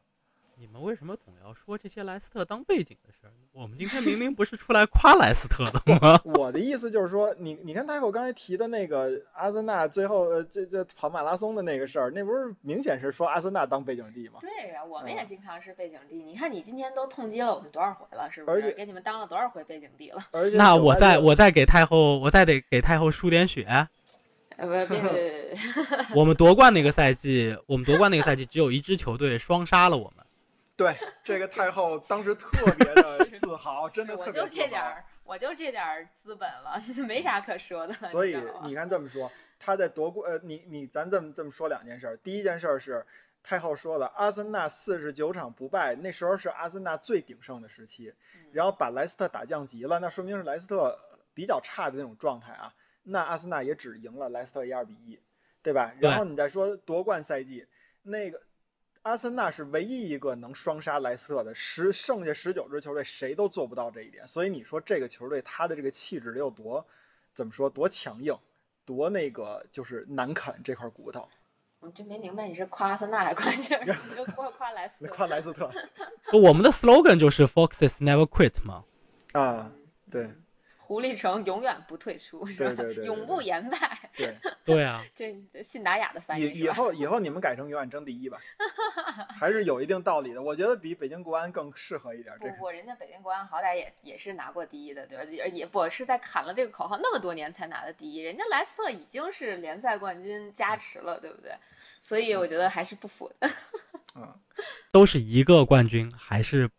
[0.58, 3.34] 你们为什么总要说这些莱斯特当背景的事儿？
[3.52, 6.18] 我们今天明明不是出来夸莱斯特的吗？
[6.34, 14.40] 我的意思就是说，你你看太后刚才提的那个阿森纳最后呃这这跑马拉松的那个事儿，那不是明显是说阿森纳当背景地吗？
[14.40, 16.24] 对呀、我们嗯也经常是背景地。
[16.24, 18.58] 你看，你今天都痛击了我们多少回了，是不是？
[18.58, 20.26] 而且给你们当了多少回背景地了？
[20.32, 23.90] 而且那我再我再给太后，我再得给太后输点血。
[24.58, 25.58] 呃，不，是别别别别，
[26.16, 30.26] 我们夺冠那个赛季，我们夺冠那个赛季只有一支球队双杀了我们。
[30.78, 34.48] 对，这个太后当时特别的 自豪，真的我特别自豪。
[34.48, 37.94] 就这点儿，我就这点儿资本了， 没啥可说的。
[37.94, 42.18] 所以你看这么说，他在夺冠，呃，你你咱这么这么说两件事儿。
[42.18, 43.06] 第一件事儿是
[43.42, 50.98] 太后说了，阿森纳四十九场不败，那时候是阿森纳最鼎盛的时期，嗯然后把莱斯特打降级了，那说明是莱斯特
[51.34, 52.74] 比较差的那种状态啊。
[53.06, 55.20] 那阿森纳也只赢了莱斯特一二比一，
[55.62, 55.94] 对吧？
[56.00, 57.66] 然后你再说夺冠赛季，
[58.04, 58.42] 那个
[59.04, 64.28] 阿森纳是唯一一个能双杀莱斯特的，十剩下十九支球队谁都做不到这一点。
[64.28, 66.86] 所以你说这个球队他的这个气质得有多
[67.34, 68.38] 怎么说多强硬，
[68.86, 71.28] 多那个就是难啃这块骨头。
[71.80, 75.10] 我真没明白你是夸阿森纳还是夸就是 你就夸夸莱斯特？
[75.14, 75.72] 夸莱斯特
[76.34, 78.84] 我们的 slogan 就是 Foxes never quit 嘛。
[79.34, 79.72] 啊，
[80.10, 80.32] 对
[80.86, 82.70] 狐狸城永远不退出，是吧？
[82.70, 88.38] 对对对对永不言败，对， 对啊，这这信达雅的翻译以以后以后你们改成永远争第一吧，
[89.36, 90.40] 还是有一定道理的。
[90.40, 92.36] 我觉得比北京国安更适合一点。
[92.40, 95.24] 这个不不，人家北京国安好歹也也是拿过第一的，对吧？
[95.24, 101.52] 也也不是在喊了这个口号那么多年才拿的第一，人家莱斯特已经是联赛冠军加持了，对不对？
[102.04, 103.50] 所以我觉得还是不符的。
[104.16, 104.34] 嗯，
[104.92, 106.70] 都是一个冠军，还是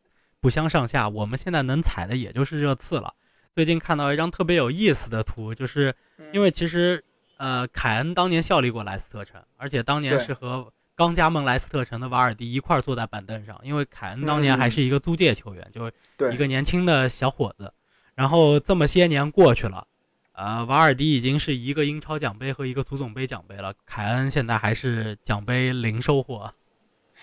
[0.41, 1.09] 不相上下。
[1.09, 3.15] 我们现在能踩的也就是热刺了。
[3.57, 5.95] 最近看到一张特别有意思的图，就是
[6.31, 7.03] 因为其实
[7.39, 17.73] 呃，凯恩当年效力过莱斯特城，而且当年是和刚加盟莱斯特城的瓦尔迪一块儿坐在板凳上，因为凯恩当年还是一个租借球员，就是一个年轻的小伙子。
[18.15, 19.87] 然后这么些年过去了，
[20.33, 26.53] 呃，瓦尔迪已经是一个英超奖杯和一个足总杯奖杯了，凯恩现在还是奖杯零收获。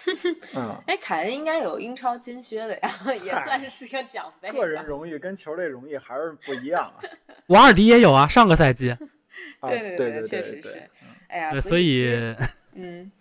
[0.56, 2.90] 嗯，哎，凯恩应该有英超金靴的呀，
[3.24, 4.52] 也算是个奖杯。
[4.52, 7.00] 个人荣誉跟球队荣誉还是不一样啊。
[7.48, 8.92] 瓦尔迪也有啊，上个赛季。
[9.60, 10.90] 啊，对对对，对对确实是。
[11.28, 12.36] 哎呀，对，所所以
[12.74, 13.12] 嗯，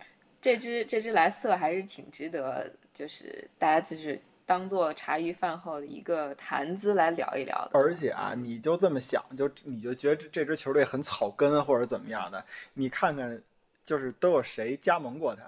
[0.41, 7.71] 这支这支莱斯特还是挺值得，就是大家就是当做茶余饭后的一个谈资来聊一聊的。
[7.73, 13.41] 而且啊，你就这么想，就你就觉得这这支球队很草根或者怎么样的，你看看，
[13.85, 15.43] 就是都有谁加盟过他，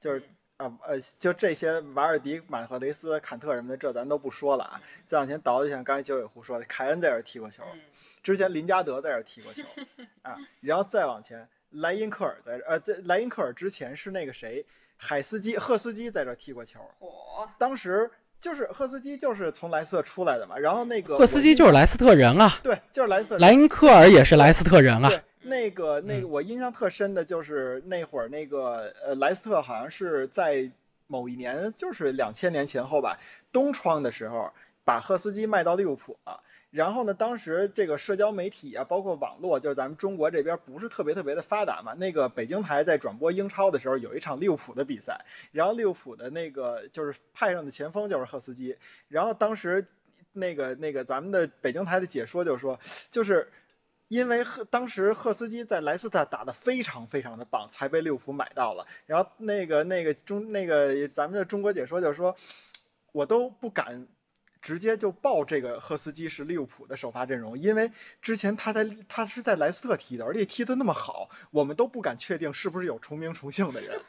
[0.00, 0.22] 就是
[0.56, 4.80] 啊呃，就这些瓦尔迪、马赫雷斯、坎特什么的，这咱都不说了啊。
[5.04, 7.80] 再往前倒就像刚才九尾狐说的，凯恩在这儿踢过球，嗯
[8.22, 9.62] 之前林加德在这儿踢过球
[10.22, 14.64] 啊，然后再往前，莱因克尔在这呃，这莱因克尔之前是那个谁，
[14.96, 25.08] 海斯基、赫斯基在这儿踢过球，哦、当时就是赫斯基就是从莱斯特出来的嘛，然后那个赫斯基就是莱斯特人啊，对，就是莱斯特莱因克尔也是莱斯特人啊。
[25.08, 30.70] 对，那个那个嗯我印象特深的就是那会儿那个呃莱斯特好像是在
[31.06, 33.18] 某一年，就是两千年前后吧，
[33.52, 34.52] 东窗的时候
[34.84, 36.42] 把赫斯基卖到利物浦了。
[36.72, 41.94] 然后呢，当时这个社交媒体啊，包括网络，就是咱们中国这边不是特别特别的发达嘛。
[41.94, 45.16] 那个北京台在转播英超的时候，有一场利物浦的比赛，
[45.52, 48.76] 然后利物浦的那个就是派上的前锋就是赫斯基，
[49.08, 49.82] 然后当时
[50.32, 52.78] 那个那个咱们的北京台的解说就说，
[53.10, 53.48] 就是
[54.08, 58.86] 因为赫当时赫斯基在莱斯特打得非常非常的棒，才被利物浦买到了。
[59.06, 62.34] 然后那个那个中那个咱们的中国解说就说，
[63.12, 64.06] 我都不敢
[64.62, 67.90] 直接就报这个赫斯基是利物浦的首发阵容，因为
[68.22, 74.00] 之前他在他是在莱斯特踢的，而且踢得那么好，我们都不敢确定是不是有重名重姓的人。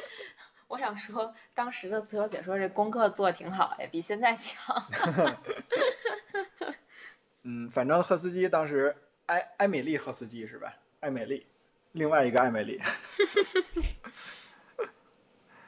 [0.68, 4.82] 我想说，当时的足球解说这功课做得挺好呀，比现在强。
[7.46, 10.74] 嗯，反正赫斯基当时埃埃美丽赫斯基是吧？
[11.00, 11.46] 艾美丽，
[11.92, 12.80] 另外一个艾美丽。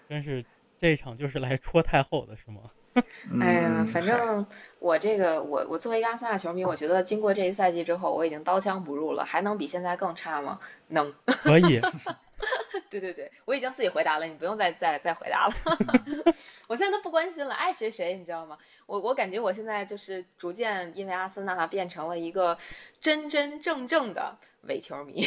[0.09, 0.45] 真是
[0.79, 2.71] 这一场就是来戳太后的是吗？
[3.41, 4.47] 哎呀嗯，反正
[4.79, 10.59] 我这个我我作为一个阿森纳球迷，我觉得经过这一赛季之后，我已经刀枪不入了，还能比现在更差吗？
[10.89, 11.13] 能。
[11.27, 11.81] 可以，
[12.91, 15.55] 对对对，我已经自己回答了，你不用再再再回答了。
[16.69, 18.57] 我现在都不关心了，爱谁谁，你知道吗？
[18.87, 22.57] 我我感觉我现在就是逐渐因为阿森纳变成了一个
[23.01, 25.27] 真真正正的伪球迷。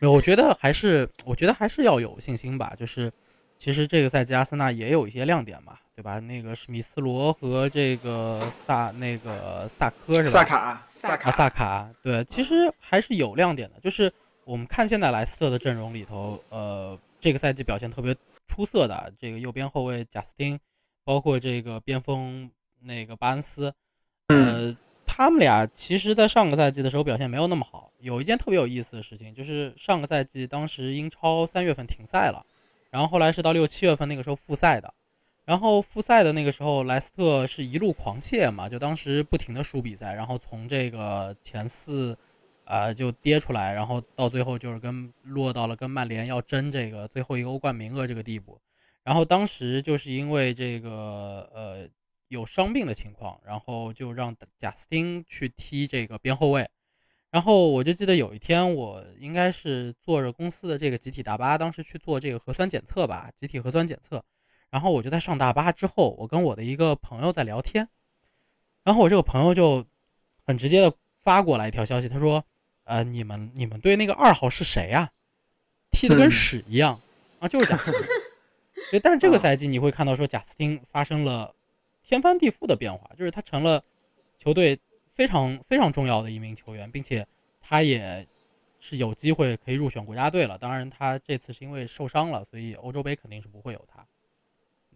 [0.00, 2.74] 没有，我觉得还是我觉得还是要有信心吧。
[2.78, 3.10] 就是
[3.58, 6.18] 其实这个赛季阿森纳也有一些亮点嘛，对吧？
[6.20, 10.30] 那个史密斯罗和这个萨那个萨科是吧？
[10.30, 13.80] 萨卡，萨卡，萨卡，对，其实还是有亮点的。
[13.80, 14.12] 就是
[14.44, 18.14] 我们看现在莱斯特的阵容里头，呃，这个赛季表现特别
[18.48, 20.58] 出色的这个右边后卫贾斯汀，
[21.04, 22.50] 包括这个边锋
[22.80, 23.72] 那个巴恩斯，
[24.28, 24.76] 呃，
[25.06, 27.90] 他们俩其实在上个赛季的时候表现没有那么好。
[28.00, 32.44] 有一件特别有意思的事情，就是上个赛季当时英超三月份停赛了，
[32.90, 34.92] 然后后来是到六七月份那个时候复赛的。
[35.44, 42.16] 然后复赛的那个时候，莱斯特是一路狂泻嘛，就当时不停的输比赛，然后从这个前四
[42.64, 48.58] 啊、就跌出来，然后到最后就是跟落到了跟曼联要争这个最后一个欧冠名额这个地步。
[49.02, 51.88] 然后当时就是因为这个呃
[52.28, 56.68] 有伤病的情况，然后就让贾斯汀去踢这个边后卫。
[57.30, 64.22] 然后我就记得有一天，我应该是坐着公司的这个集体大巴，当时去做这个核酸检测吧，集体核酸检测。
[64.70, 67.88] 然后我就在上大巴之后，我跟我的一个朋友在聊天，
[68.84, 69.84] 然后我这个朋友就
[70.46, 72.44] 很直接的发过来一条消息，他说
[72.92, 75.10] ：“呃，你们你们队那个二号是谁呀、
[75.90, 77.00] 踢得跟嗯屎一样、
[77.38, 78.00] 啊，就是贾斯汀。
[78.92, 81.54] 对，但是这个赛季你会看到说贾斯汀发生了
[82.02, 83.82] 天翻地覆的变化，就是他成了
[84.38, 84.78] 球队
[85.14, 87.26] 非常非常重要的一名球员，并且
[87.62, 88.26] 他也
[88.78, 90.58] 是有机会可以入选国家队了。
[90.58, 94.06] 当然，他这次是因为受伤了，所以欧洲杯肯定是不会有他。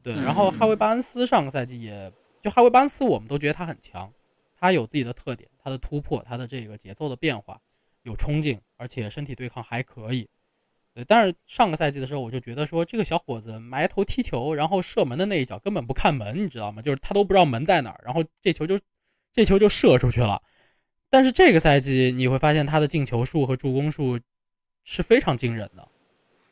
[0.02, 4.12] 对，然后哈维巴恩斯上个赛季也就哈维巴恩斯，我们都觉得他很强，
[4.60, 7.58] 他有自己的特点，他的突破，他的这个节奏的变化，
[8.06, 10.28] 有冲劲，而且身体对抗还可以。
[10.94, 16.80] 对，但是上个赛季的时候，我就觉得说这个小伙子埋头踢球，然后射门的那一脚根本不看门，你知道吗？
[16.80, 18.78] 就是他都不知道门在哪儿，然后这球就
[19.32, 20.40] 这球就射出去了。
[21.10, 24.18] 但是这个赛季你会发现他的进球数和助攻数
[24.84, 25.86] 是非常惊人的，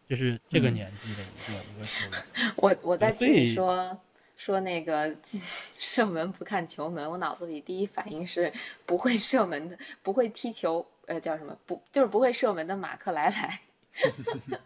[0.09, 2.53] 就是这个嗯年纪的一个、一个球员。
[2.57, 3.99] 我我在所听你说
[4.37, 5.17] 说那个
[5.79, 8.53] 射门不看球门，我脑子里第一反应是
[8.85, 11.57] 不会射门的，不会踢球，呃，叫什么？
[11.67, 13.61] 不就是不会射门的马克莱莱，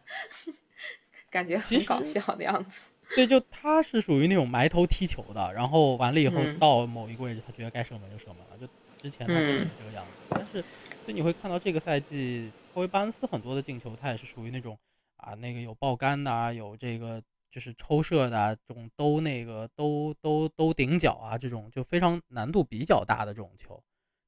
[1.30, 2.88] 感觉很搞笑的样子。
[3.14, 8.58] 对，就他是属于那种埋头踢球的，然后完了以后嗯到某一个位置，他觉得该射门就射门了。
[8.58, 8.66] 就
[8.98, 10.60] 之前他就是嗯这个样子，但是
[11.04, 14.78] 所以你会看到这个赛季霍维巴恩斯很多的进球，他也是属于那种
[15.16, 23.82] 啊，那个有爆杆的啊，有这个就是抽射的啊，这种都那个都都都顶角啊，这种就非常难度比较大的这种球，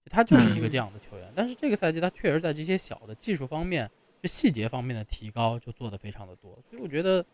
[0.06, 1.32] 他就是一个嗯这样的球员。
[1.34, 3.90] 但是这个赛季他确实在这些小的技术方面、
[4.22, 7.24] 就细节方面的提高就做得非常的多，所以我觉得。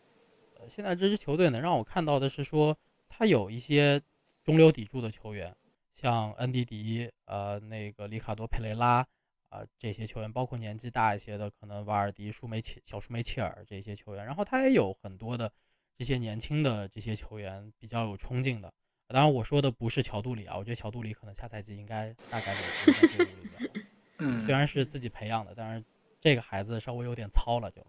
[0.59, 2.75] 呃，现在这支球队呢，让我看到的是说，
[3.07, 4.01] 他有一些
[4.43, 5.55] 中流砥柱的球员，
[5.93, 9.05] 像恩迪迪、呃，那个里卡多·佩雷拉，
[9.49, 15.51] 啊、这些球员，包括年纪大一些的，可能瓦尔迪、舒梅切、小舒梅切尔这些球员，然后他也有很多的
[15.95, 18.73] 这些年轻的这些球员比较有冲劲的。
[19.09, 23.83] 当然，我说的不是乔杜里啊，我觉得乔杜里可能下赛季应该大概率不会在队伍里。
[24.19, 25.83] 嗯虽然是自己培养的，但是
[26.19, 27.85] 这个孩子稍微有点糙了就。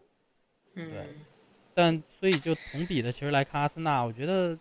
[0.74, 0.92] 嗯，
[1.74, 4.56] 但所以就同比的，其实来看阿森纳，我觉得，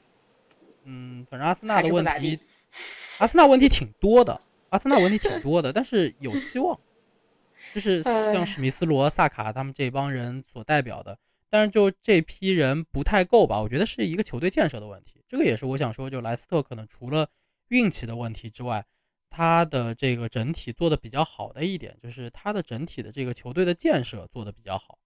[0.86, 2.39] 嗯，反正阿森纳的问题，
[3.20, 4.39] 阿森纳问题挺多的，
[4.70, 6.80] 阿森纳问题挺多的，但是有希望，
[7.76, 13.62] 就是哎 像史密斯罗、萨卡他们这帮人所代表的，但是就这批人不太够吧？
[13.62, 17.29] 我觉得是一个球队建设的问题，这个也是我想说，就莱斯特可能除了
[17.69, 18.86] 运气的问题之外，
[19.29, 24.97] 他的这个整体做的比较好的一点，就是他的整体的这个球队的建设做的比较好。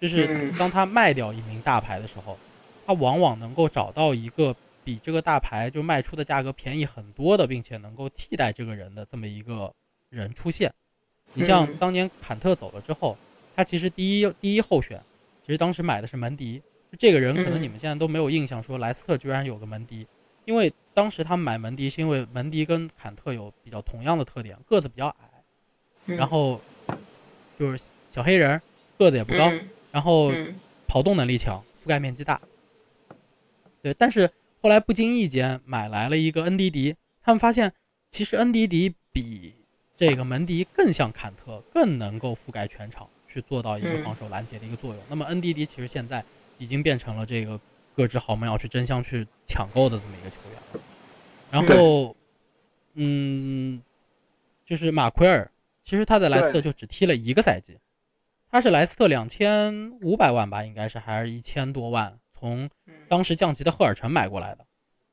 [0.00, 2.38] 就是嗯当他卖掉一名大牌的时候，
[2.86, 9.72] 他往往能够找到一个比这个大牌就卖出的价格便宜很多的，并且能够替代这个人的这么一个
[10.08, 10.72] 人出现。
[11.34, 13.16] 你像嗯当年坎特走了之后，
[13.54, 15.00] 他其实第一第一候选，
[15.42, 17.62] 其实当时买的是门迪，就这个人可能嗯。
[17.62, 20.06] 你们现在都没有印象，说莱斯特居然有个门迪，
[20.44, 25.44] 因为当时他们买门迪是因为门迪跟坎特有比较同样的特点，个子比较矮，
[26.06, 26.16] 嗯。
[26.16, 26.60] 然后
[27.58, 28.60] 就是小黑人，
[28.98, 30.54] 个子也不高，嗯然后嗯。
[30.86, 32.38] 跑动能力强，覆盖面积大。
[33.80, 37.72] 对，但是后来不经意间买来了一个恩迪迪，他们发现
[38.10, 39.54] 其实恩迪迪比
[39.96, 44.04] 这个门迪更像坎特，更能够覆盖全场，去做到一个嗯。
[44.04, 45.02] 防守拦截的一个作用。
[45.08, 46.24] 那么 NDD 其实现在
[46.58, 47.58] 已经变成了这个
[47.96, 50.80] 各支豪门要去争相去抢购的这么一个球员了。
[51.50, 52.14] 然后，
[52.94, 53.80] 嗯，
[54.66, 55.50] 就是马奎尔，
[55.82, 57.78] 其实他在莱斯特就只踢了一个赛季，
[58.50, 62.94] 他是莱斯特两千五百万吧，应该是还是一千多万，从嗯。
[63.08, 64.64] 当时降级的赫尔城买过来的，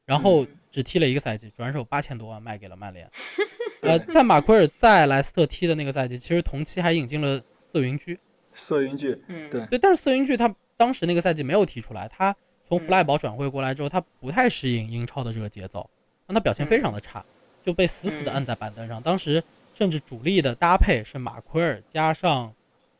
[0.06, 0.56] 然后嗯。
[0.72, 3.10] 只踢了一个赛季，转手八千多万卖给了曼联。
[3.82, 8.20] 呃，在马奎尔在莱斯特踢的那个赛季，其实同期还引进了瑟云居，
[8.52, 9.66] 色云居，嗯，对。
[9.68, 12.36] 对，但是色云居他当时那个赛季没有提出来，他
[12.68, 12.82] 从嗯。
[12.82, 15.90] 弗赖堡转会过来之后，他不太适应英超的这个节奏，
[16.26, 17.24] 让他表现非常的差，
[17.64, 18.34] 就被死死的嗯。
[18.34, 19.02] 摁在板凳上。
[19.02, 19.44] 当时
[19.76, 22.54] 甚至主力的搭配是马奎尔加上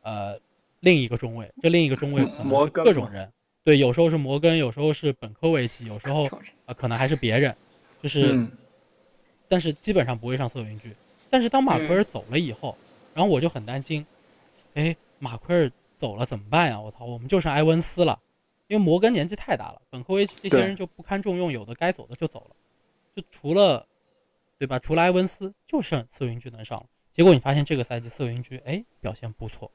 [0.04, 0.40] 呃
[0.82, 3.30] 另一个中卫，这另一个中卫可能是各种人，
[3.64, 6.30] 对，有时候是摩根，有时候是本科维奇，有时候
[6.66, 7.56] 呃可能还是别人，
[8.02, 8.32] 就是。
[8.34, 8.52] 嗯。
[9.52, 10.96] 但是基本上不会上色云居。
[11.28, 12.78] 但是当马奎尔走了以后，
[13.16, 14.06] 然后我就很担心，
[14.74, 16.80] 哎，马奎尔走了怎么办呀？
[16.80, 18.20] 我操，我们就剩埃文斯了，
[18.68, 22.56] 因为摩根年纪太大了，本科维奇这些人就不堪重用，有的该走的就走了，
[23.16, 23.86] 就除了，
[24.58, 24.80] 对吧？
[24.80, 26.86] 除了埃文斯，就剩瑟云居能上了。
[27.14, 29.70] 结果你发现这个赛季瑟云居哎表现不错，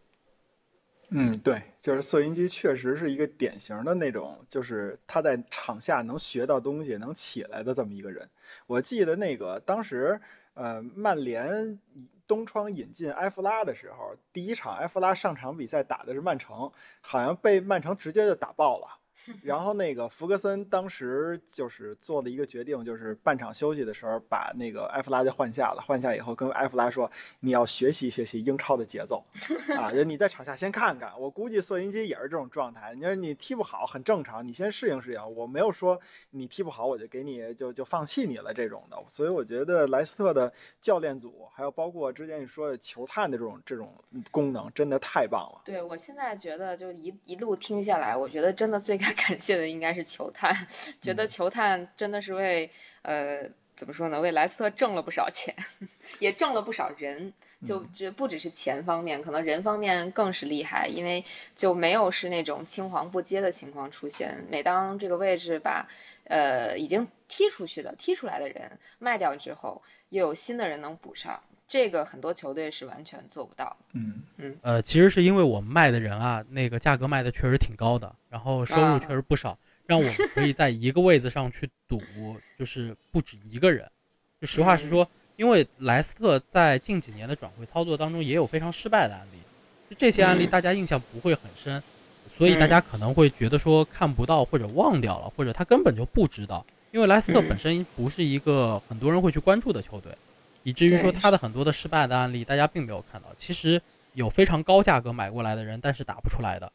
[1.11, 8.27] 嗯，对，就是瑟云基确实是一个典型的那种，就是他在场下能学到东西、能起来的这么一个人。
[8.67, 10.19] 我记得那个当时，
[10.55, 11.79] 呃，曼联
[12.27, 19.04] 东窗引进埃弗拉的时候，第一场埃弗拉上场比赛打的是曼城，好像被曼城直接就打爆了。
[19.43, 25.83] 然后那个福格森当时就是做了一个决定，就是半场休息的时候把那个埃弗拉就换下了。
[25.87, 27.11] 换下以后跟埃弗拉说
[27.41, 29.25] ：“你要学习学习英超的节奏
[29.79, 29.91] 啊！
[29.93, 31.13] 就你在场下先看看。
[31.19, 32.95] 我估计瑟云基也是这种状态。
[32.95, 35.35] 你说你踢不好很正常，你先适应适应。
[35.35, 36.01] 我没有说
[36.31, 38.97] 你踢不好我就给你就就放弃你了这种的。
[39.09, 43.95] 所以我觉得莱斯特的教练组还有包括之前你说的球探的这种这种
[44.31, 45.63] 功能真的太棒了。
[45.65, 50.55] 对我现在觉得就一一路听下来，我觉得真的最该 感谢的应该是球探，
[51.01, 52.71] 觉得球探真的是为
[53.03, 55.55] 呃怎么说呢，为莱斯特挣了不少钱，
[56.21, 57.33] 也挣了不少人。
[57.65, 61.25] 就这不只是钱方面，可能人方面更是厉害，因为
[61.57, 64.37] 就没有是那种青黄不接的情况出现。
[64.51, 65.89] 每当这个位置把
[66.25, 73.77] 呃已经踢出去的、踢出来的人卖掉之后，又有新的人能补上，这个很多球队是完全做不到。
[73.93, 74.23] 嗯。
[74.37, 74.57] 嗯。
[74.63, 82.03] 呃，其实是因为我们卖的人啊，那个价格卖的确实挺高的，然后收入确实不少，让我们可以在一个位子上去赌，
[82.59, 83.91] 就是不止一个人。
[84.41, 89.39] 就实话实说，因为莱斯特在近几年的转会操作当中也有非常失败的案例，
[89.89, 90.51] 就这些案例嗯。
[90.51, 91.83] 大家印象不会很深，
[92.37, 97.49] 所以大家可能会觉得说看不到或者忘掉了，或者他根本就不知道，因为莱斯特嗯。
[97.49, 100.15] 本身不是一个很多人会去关注的球队，
[100.65, 103.29] 以至于说他的很多的失败的案例大家并没有看到。
[103.39, 103.81] 其实
[104.15, 106.73] 有非常高价格买过来的人，但是打不出来的，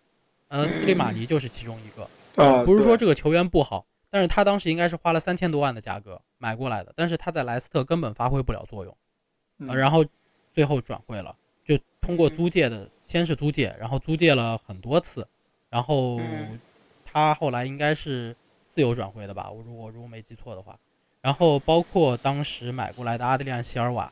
[0.48, 2.10] 呃，斯里马尼就是其中一个。
[2.42, 8.96] 啊，不是说这个球员不好，但是他当时应该是花了三千多万的价格买过来的，但是他在莱斯特根本发挥不了作用，
[9.68, 10.06] 呃，嗯然后
[10.54, 11.36] 最后转会了，
[11.66, 15.28] 就通过租借的，先是租借，然后租借了很多次，
[15.70, 16.60] 然后嗯。
[17.12, 18.36] 他后来应该是
[18.70, 20.78] 自由转会的吧，我如果如果没记错的话，
[21.22, 24.12] 然后包括当时买过来的阿德里安·席尔瓦，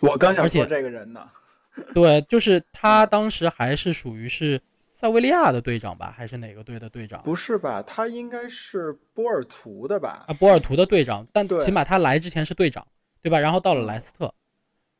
[0.00, 1.28] 我刚想说这个人呢。
[1.92, 4.60] 对，就是他当时还是属于是
[4.92, 7.20] 塞维利亚的队长吧，还是哪个队的队长？
[7.22, 7.82] 不是吧？
[7.82, 10.24] 他应该是波尔图的吧？
[10.28, 12.86] 啊，波尔图的队长，但起码他来之前是队长，
[13.20, 13.40] 对吧？
[13.40, 14.32] 然后到了莱斯特，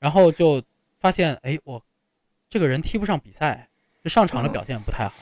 [0.01, 0.61] 然后就
[0.99, 1.81] 发现，哎，我
[2.49, 3.69] 这个人踢不上比赛，
[4.03, 5.15] 就上场的表现不太好，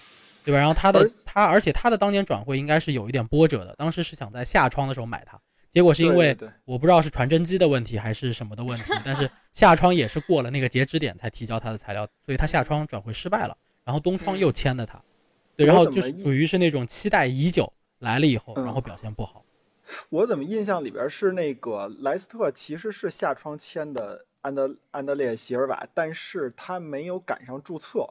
[0.44, 0.58] 对吧？
[0.58, 5.38] 然后他的而他，而且他的当年转会应该是有一点波折的，当时是想在夏窗的时候买他，
[5.72, 15.02] 结果是因为我不知道是传真机的问题还是什么的问题， 但是夏窗也是过了那个截止点才提交他的材料，所以他夏窗转会失败了，然后东窗又签的他，
[15.56, 19.42] 对，然后就是属于是那种期待已久，来了以后，嗯然后表现不好。
[20.10, 28.10] 我怎么印象里边是那个莱斯特其实是夏窗签的安德安德烈席尔瓦，但是他没有赶上注册，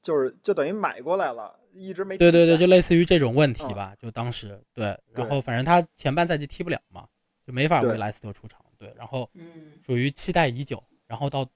[0.00, 3.74] 就是就等于买过来了，一直没对对对，就类似于这种问题嗯。
[3.74, 7.06] 吧，就当时对，然后反正他前半赛季踢不了嘛，
[7.46, 9.72] 就没法为莱斯特出场，对，然后嗯。
[9.84, 11.46] 属于期待已久，然后到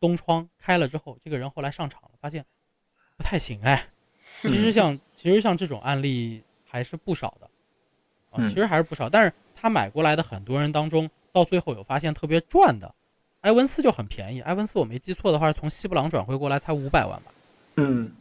[0.00, 2.44] 东窗开了之后，这个人后来上场了，发现
[3.16, 3.88] 不太行哎。
[4.42, 7.46] 其实像其实像这种案例还是不少的，
[8.30, 8.48] 啊，嗯。
[8.48, 12.94] 其实还是不少，但是他买过来的很多人当中，到最后有发现特别赚的，
[13.42, 17.32] 埃文斯就很便宜，埃文斯我没记错的话是从西布朗转会过来才五百万吧，
[17.76, 18.12] 嗯，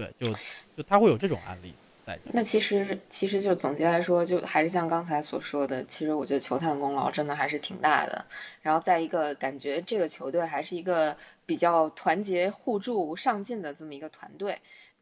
[0.00, 0.36] 对，就
[0.76, 1.74] 就他会有这种案例
[2.04, 2.18] 在。
[2.32, 8.24] 那其实其实就总结来说，就还是像刚才所说的，其实我觉得球探功劳真的还是挺大的。
[8.62, 14.58] 然后再一个，感觉这个球队还是一个比较团结互助、上进的这么一个团队。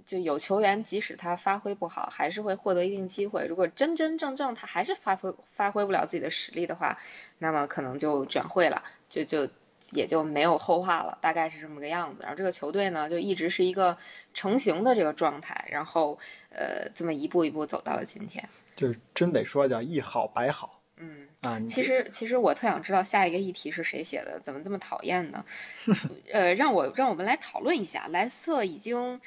[0.07, 3.46] 就有球员，即使他发挥不好，还是会获得一定机会。
[3.46, 6.99] 如果真真正正他还是发挥发挥不了自己的实力的话，
[7.38, 9.46] 那么可能就转会了，就就
[9.93, 12.22] 也就没有后话了，大概是这么个样子。
[12.22, 13.97] 然后这个球队呢，就一直是一个
[14.34, 16.18] 成型的这个状态，然后
[16.51, 18.47] 呃，这么一步一步走到了今天。
[18.76, 21.61] 就是真得说叫一好百好嗯，啊。
[21.68, 25.45] 其实其实我特想知道下一个议题是谁写的，怎么这么讨厌呢？
[26.32, 29.20] 呃，让我让我们来讨论一下，莱斯特已经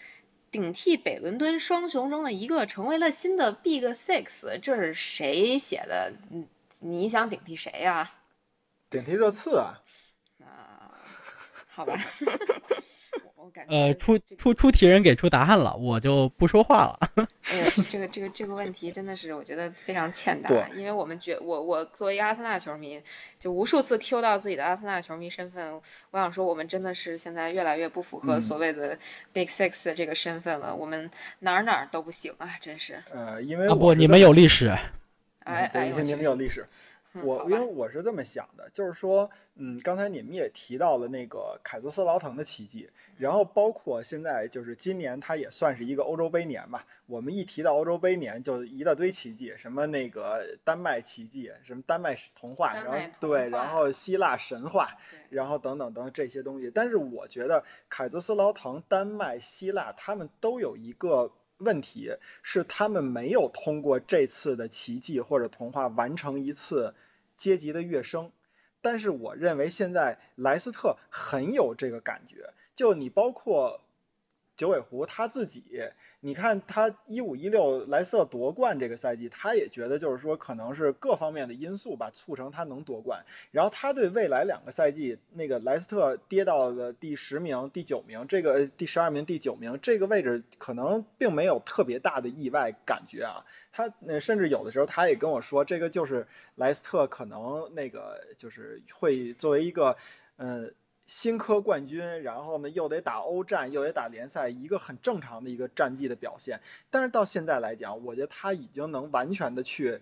[0.50, 6.14] 顶替北伦敦双雄中的一个，成为了新的 Big Six，这是谁写的？
[6.30, 6.48] 你，
[6.80, 8.10] 你想顶替谁呀、
[8.90, 9.84] 顶替热刺啊，啊？
[11.82, 11.96] 好吧，
[13.36, 17.00] 我我感觉呃，出出出题人给出答案了，我就不说话了。
[17.52, 23.02] 哎呀，这个这个这个问题真的是我觉得非常欠打，因为我们觉我我作为一个阿森纳球迷，
[23.40, 25.74] 就无数次 Q 到自己的阿森纳球迷身份，
[26.12, 28.96] 我想说我们真的是现在越来越不符合嗯所谓的
[29.34, 31.10] Big Six 的这个身份了，我们
[31.40, 34.68] 哪儿哪儿都不行啊，真是，呃，因为啊不，你们有历史，
[35.46, 36.64] 哎，哎，因为你们有历史。
[37.24, 46.86] 我因为我是这么想的，就是说，嗯，刚才你们也提到了那个凯泽斯劳滕的奇迹，然后包括现在就是今年它也算是一个欧洲杯年吧。
[47.08, 54.88] 我们一提到欧洲杯年，就一大堆奇迹，什么那个丹麦奇迹，什么丹麦童话，然后对，然后希腊神话，
[55.30, 56.72] 然后等等等等这些东西。
[56.74, 61.30] 但是我觉得凯泽斯劳滕、丹麦、希腊他们都有一个
[61.62, 66.94] 问题，是他们没有通过这次的奇迹或者童话完成一次
[67.36, 68.32] 阶级的跃升。
[68.82, 73.82] 但是我认为现在莱斯特很有这个感觉，就你包括
[74.62, 75.82] 九尾狐他自己，
[76.20, 83.20] 你看他一五一六莱斯特夺冠这个赛季，他也觉得就是说可能是各方面的因素吧，促成他能夺冠。
[83.50, 93.44] 然后他对未来两个赛季那个莱斯特跌到了第十名、第九名，这个第十二名、第九名这个位置可能并没有特别大的意外感觉啊。
[93.72, 99.96] 他呃甚至有的时候他也跟我说，这个就是莱斯特可能那个就是会作为一个
[100.36, 100.70] 呃
[101.12, 106.58] 新科冠军，然后呢又得打欧战，又得打联赛，一个很正常的一个战绩的表现。
[106.90, 110.00] 但是到现在来讲，我觉得他已经能完全的去。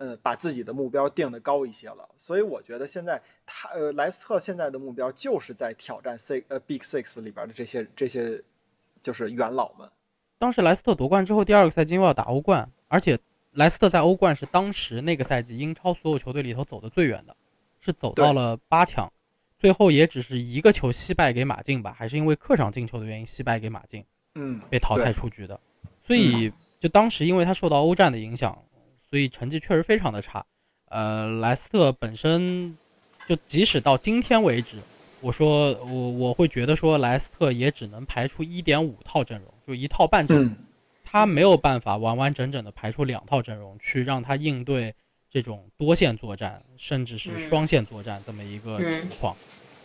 [0.00, 8.40] 呃，把自己的目标定的高一些了，所以我觉得现在他呃莱斯特现在的目标就是在挑战 C 呃 Big Six 里边的这些这些
[9.02, 9.90] 就是元老们。
[10.38, 13.18] 当时莱斯特夺冠之后，第二个赛季又要打欧冠，而且
[13.54, 17.36] 莱斯特在欧冠是当时那个赛季英超所有球队里头走的最远的，
[17.80, 19.12] 是走到了八强，
[19.58, 24.04] 最后也只是一个球惜败给马竞吧，还是因为客场进球的原因惜败给马竞，
[24.34, 25.58] 嗯，被淘汰出局的。
[26.06, 28.56] 所以就当时因为他受到欧战的影响，
[29.10, 30.44] 所以成绩确实非常的差。
[30.86, 32.76] 呃，莱斯特本身
[33.26, 34.78] 就即使到今天为止，
[35.20, 40.46] 我说我我会觉得说莱斯特也只能排出一点五套阵容，就一套半阵容。
[40.46, 40.56] 嗯
[41.10, 44.94] 他没有办法完完整整的排出两套阵容去让他应对
[45.38, 49.36] 这种多线作战，甚至是双线作战这么一个情况。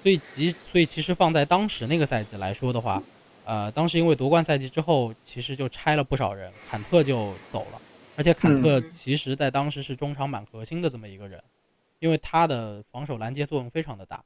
[0.01, 3.01] 所以其所以其实放在当时那个赛季来说的话，
[3.45, 7.79] 呃，当时因为夺冠赛季之后，其实就拆了不少人，坎特就走了，
[8.15, 8.89] 而且坎特嗯。
[8.91, 11.39] 其实在当时是中场蛮核心的这么一个人，
[11.99, 14.23] 因为他的防守拦截作用非常的大，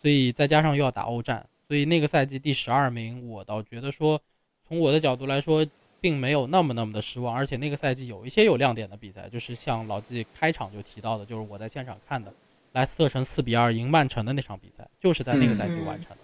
[0.00, 4.22] 所以再加上又要打欧战，所以那个赛季第十二名，我倒觉得说，
[4.68, 5.66] 从我的角度来说，
[6.00, 12.32] 并没有那么那么的失望，而且那个赛季有一些有亮点的比赛，就是像老季开场就提到的，就是我在现场看的
[12.72, 16.18] 莱斯特城四比二赢曼城的那场比赛，就是在那个赛季完成的，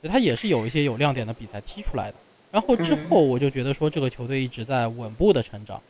[0.00, 2.16] 所以他也是有一些有亮点的比赛踢出来的。
[2.50, 5.80] 然后之后我就觉得说，这个球队一直在稳步的成长，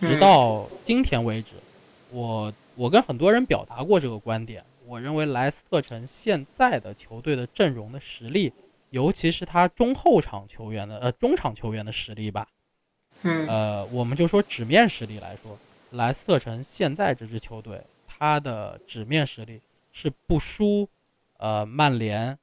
[0.00, 1.50] 直到今天为止，
[2.10, 8.52] 我我跟很多人表达过这个观点，我认为莱斯特城现在的球队的阵容的实力，
[8.90, 12.48] 尤其是他中后场球员的呃中场球员的实力吧，
[13.22, 13.46] 嗯。
[13.48, 15.58] 呃，我们就说纸面实力来说，
[15.90, 19.60] 莱斯特城现在这支球队，它的纸面实力
[19.92, 20.88] 是不输
[21.38, 22.38] 呃曼联，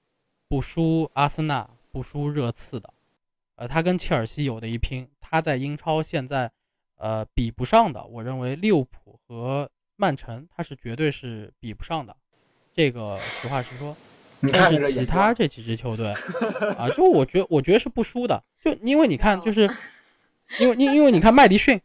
[0.47, 2.93] 不输阿森纳，不输热刺的，
[3.55, 6.51] 呃，他跟切尔西有的一拼，他在英超现在
[6.97, 12.15] 呃比不上的，我认为利物浦和曼城他是绝对是比不上的，
[12.73, 13.95] 这个实话实说。
[14.41, 16.13] 你但是其他这几支球队
[16.77, 19.69] 啊，就我觉我觉得是不输的，就因为你看，就是
[20.57, 21.79] 因为因因为你看麦迪逊，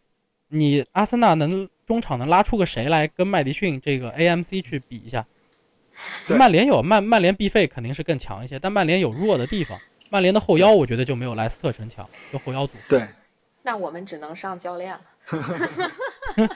[0.48, 5.26] 你阿森纳能中场能拉出个谁来跟麦迪逊这个 AMC 去比一下？
[6.28, 9.78] 曼联有曼曼联 B 费肯定是更强一些，但曼联有弱的地方，
[10.10, 12.72] 曼联的后腰我觉得就没有莱斯特城强，就后腰组。
[12.88, 13.06] 对，
[13.62, 15.00] 那我们只能上教练了。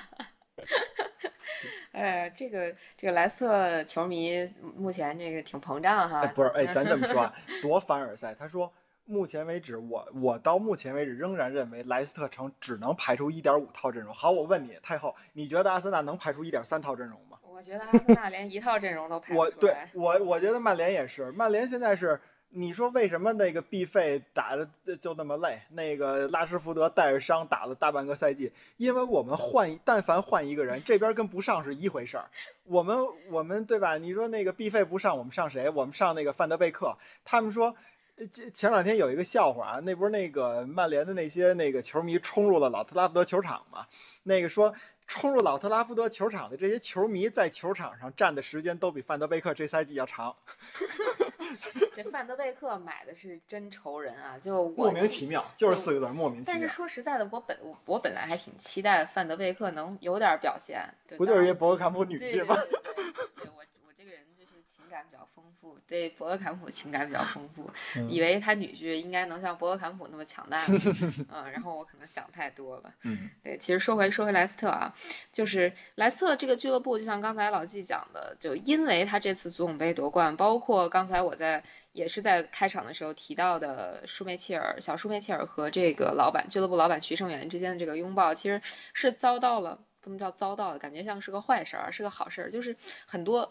[1.93, 4.47] 呃，这个这个莱斯特球迷
[4.77, 6.21] 目前这个挺膨胀哈。
[6.21, 8.35] 哎，不是，哎， 咱这么说啊，多凡尔赛。
[8.39, 8.73] 他说，
[9.09, 14.13] 目前为止，我我到目前为止仍然认为莱斯特城只能排出一点五套阵容。
[14.13, 17.39] 好，我问你，太后，你觉得阿森纳能排出一点三套阵容吗？
[17.43, 19.91] 我觉得阿森纳连一套阵容都排不我对出来。
[19.95, 22.21] 我我觉得曼联也是，曼联现在是。
[22.51, 24.67] 你说为什么那个 B 费打的
[25.03, 25.61] 就那么累？
[25.73, 32.25] 那个拉什福德带着伤打了大半个赛季，因为我们换，但凡换一个人，这边跟不上是一回事儿。
[32.65, 32.97] 我们
[33.31, 33.99] 我们对吧？
[33.99, 35.69] 你说那个 B 费不上，我们上谁？
[35.69, 36.97] 我们上那个范德贝克。
[37.23, 37.75] 他们说，呃
[38.27, 43.87] 前前两天有一个笑话啊，那不是那个曼联的那些那个球迷冲入了老特拉福德球场嘛？
[44.25, 44.75] 那个说
[45.07, 50.35] 冲入老特拉福德球场的这些球迷在球场上站的时间都比范德贝克这赛季要长。
[51.95, 54.39] 这范德贝克买的是真愁人啊！
[54.39, 56.69] 就莫名其妙，就是四个字，莫名其妙但是。
[56.69, 60.83] 说实在的，我本我本来还挺期待范德贝克能有点表现。
[61.17, 62.55] 不就是一博格坎普女婿吗？
[62.55, 63.51] 对对对
[64.89, 70.61] 感比较丰富，对博格坎普情感比较丰富，嗯以为他女婿应该能像博格坎普那么强大，
[71.31, 72.93] 嗯，然后我可能想太多了。
[73.03, 74.95] 嗯对，其实说回说回莱斯特啊，
[75.33, 81.63] 就是莱斯特这个俱乐部，就像刚才老季讲的，就因为他这次足总杯夺冠，包括刚才我在
[81.93, 88.61] 也是在开场的时候提到的舒梅切尔、小舒梅切尔和这个老板俱乐部老板徐胜元之间的这个拥抱，其实
[88.93, 92.77] 是遭到了不能叫遭到了，感觉像是个坏事儿，是个好事儿，就是
[93.07, 93.51] 很多。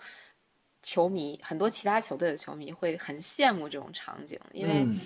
[0.81, 4.99] 球迷很多其他球队的球迷会很羡慕这种场景，因为嗯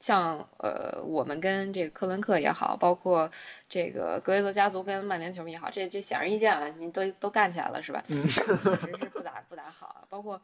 [0.00, 3.30] 像呃，我们跟这个克伦克也好，包括
[3.68, 8.04] 这个格雷泽家族跟曼联球迷也好，这这显而易见啊，你都都干起来了是吧？
[8.10, 8.54] 嗯确实
[9.00, 10.04] 是不咋不咋好啊。
[10.10, 10.38] 包括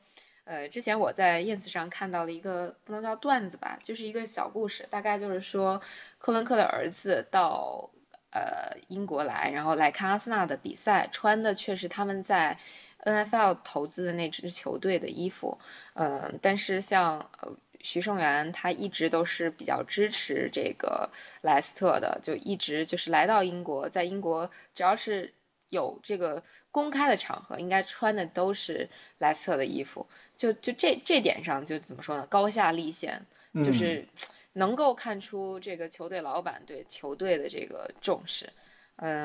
[0.45, 5.79] 呃，之前我在 ins 上看到了一个不能叫段子吧，就是一个小故事，大概就是说
[6.17, 7.91] 克伦克的儿子到
[8.31, 12.59] 呃英国来，然后来看阿森纳的比赛，穿的却是他们在
[13.05, 15.59] NFL 投资的那支球队的衣服，
[15.95, 17.53] 嗯、但是像呃。
[17.83, 21.09] 徐胜元他一直都是比较支持这个
[21.41, 25.33] 莱斯特的，就一直就是来到英国，在英国只要是
[25.71, 28.87] 有这个公开的场合，应该穿的都是
[29.17, 30.07] 莱斯特的衣服。
[30.37, 32.27] 就就这这点上，就怎么说呢？
[32.27, 33.19] 高下立现，
[33.55, 34.07] 嗯就是
[34.53, 38.45] 能够看出这个球队老板对球队的这个重视。
[38.45, 38.53] 嗯，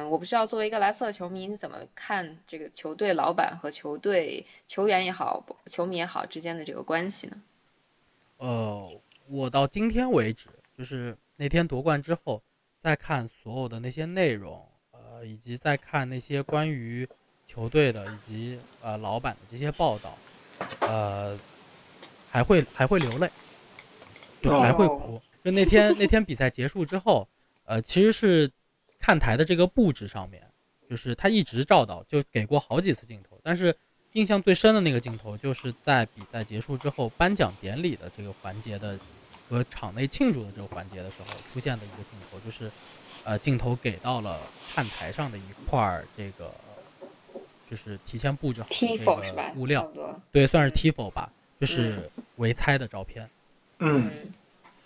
[0.10, 7.42] 我不知道作为一个莱斯特球迷，你怎么看这个球队老板和球队球员也好，球迷也好之间的这个关系呢？
[8.38, 10.48] 呃，我到今天为止，
[10.78, 12.42] 就是那天夺冠之后，
[12.80, 17.08] 再看所有的那些内容，呃，以及再看那些关于
[17.46, 20.18] 球队的以及呃老板的这些报道，
[20.82, 21.38] 呃，
[22.30, 23.30] 还会还会流泪，
[24.42, 25.22] 就还会哭。
[25.44, 27.28] 就那天那天比赛结束之后，
[27.66, 28.50] 呃，其实是
[29.06, 30.42] 看台的这个布置上面，
[30.90, 33.76] 就是他一直照到，就给过好几次镜头，但是
[34.14, 38.98] 印象最深的那个镜头，就是在比赛结束之后颁奖典礼的这个环节的
[39.48, 42.72] 和场内庆祝的这个环节的时候出现的一个镜头，就是
[43.24, 44.40] 呃镜头给到了
[44.74, 46.52] 看台上的一块儿这个
[47.70, 49.06] 就是提前布置好的这？
[49.06, 49.88] 个物料。
[50.32, 51.32] 对，算是 Tifo 吧，
[51.62, 53.30] 就是维猜的照片。
[53.78, 54.34] 嗯嗯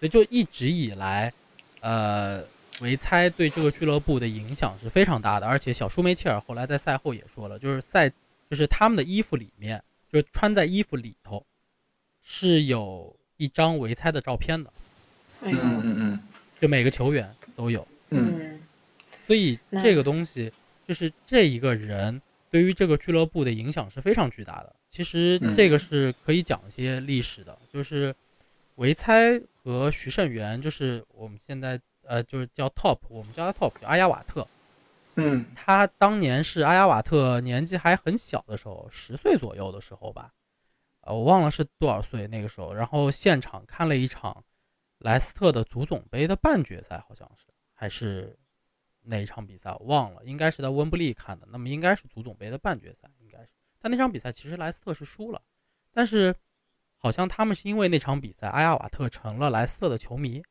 [0.01, 1.31] 所以就一直以来，
[1.79, 2.43] 呃，
[2.81, 5.47] 维猜对这个俱乐部的影响是非常大的。
[5.47, 8.09] 而且小舒梅切尔后来在赛后也说了，就是赛，
[8.49, 11.45] 就是他们的衣服里面，就是穿在衣服里头，
[12.23, 14.73] 是有一张维猜的照片的，
[15.41, 16.19] 嗯嗯嗯
[16.59, 17.87] 就每个球员都有。
[18.09, 18.59] 嗯嗯
[19.25, 20.51] 所以这个东西，
[20.87, 22.19] 就是这一个人
[22.49, 24.75] 对于这个俱乐部的影响是非常巨大的。
[24.89, 28.15] 其实嗯这个是可以讲一些历史的，就是
[28.75, 31.79] 维猜和徐胜元，就是我们现在
[32.09, 34.45] 呃就是叫 Top，我们叫他 Top，叫阿亚瓦特。
[35.15, 40.33] 嗯他当年是阿亚瓦特年纪还很小的时候，十岁左右的时候吧，
[41.01, 42.73] 呃，我忘了是多少岁那个时候。
[42.73, 44.43] 然后现场看了一场
[44.97, 48.35] 莱斯特的足总杯的半决赛，好像是还是
[49.03, 51.47] 哪一场比赛我忘了，应该是在温布利看的。
[51.51, 53.49] 那么应该是足总杯的半决赛，应该是。
[53.79, 55.41] 但那场比赛其实莱斯特是输了，
[55.93, 56.35] 但是
[56.97, 60.41] 好像他们是因为那场比赛，阿亚瓦特成了莱斯特的球迷，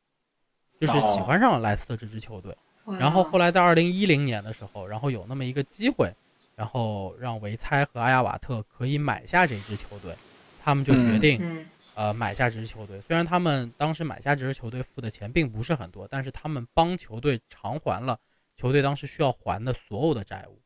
[0.79, 2.55] 就是喜哦欢上了莱斯特这支球队。
[2.99, 6.11] 然后后来在二零一零年的时候，然后有那么一个机会，
[6.55, 10.15] 然后让维猜和阿亚瓦特可以买下这支球队，
[10.63, 12.99] 他们就决嗯定、嗯呃买下这支球队。
[13.01, 18.17] 虽然他们当时买下这支球队付的钱并不是很多，但是他们帮球队偿还了
[18.57, 20.59] 球队当时需要还的所有的债务，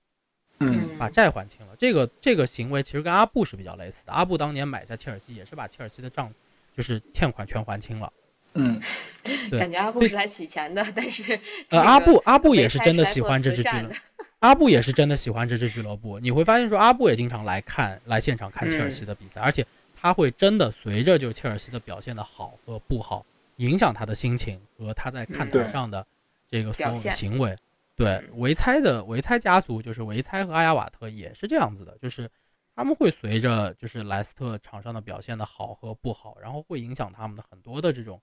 [0.60, 1.76] 嗯把债还清了。
[1.78, 4.14] 这个这个行为其实跟阿布是比较类似的。
[4.14, 6.32] 阿布当年买下切尔西也是把切尔西的账
[6.78, 8.14] 就是欠款全还清了。
[8.56, 8.82] 嗯。
[9.50, 9.60] 对。
[9.60, 11.40] 感觉阿布是来洗钱的，但是
[11.70, 13.96] 呃，阿布阿布也是真的喜欢这支俱乐部，
[14.40, 16.20] 阿布也是真的喜欢这支俱乐部。
[16.20, 18.92] 你会发现说，阿布也经常来看来现场看切尔嗯。
[18.92, 23.26] 西的比赛，而且他会真的随着就切尔西的表现的好和不好，
[23.58, 26.06] 影响他的心情和他在看台上的
[26.52, 27.56] 这个所有的行为。
[27.96, 28.30] 对嗯。
[28.40, 32.30] 维猜的维猜家族，就是维猜和阿亚瓦特也是这样子的，就是
[32.76, 38.20] 他们会随着就是莱斯特场上的表现的好和不好，然后会影响他们的很多的这种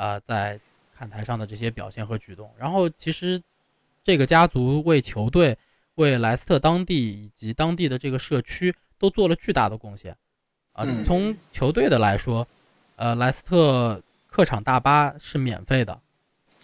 [0.00, 0.58] 呃在
[0.96, 2.50] 看台上的这些表现和举动。
[2.56, 3.40] 然后其实
[4.02, 5.56] 这个家族为球队、
[5.96, 10.16] 为莱斯特当地以及当地的这个社区都做了巨大的贡献。
[10.72, 12.46] 啊、嗯从球队的来说，
[12.96, 16.00] 呃，莱斯特客场大巴是免费的，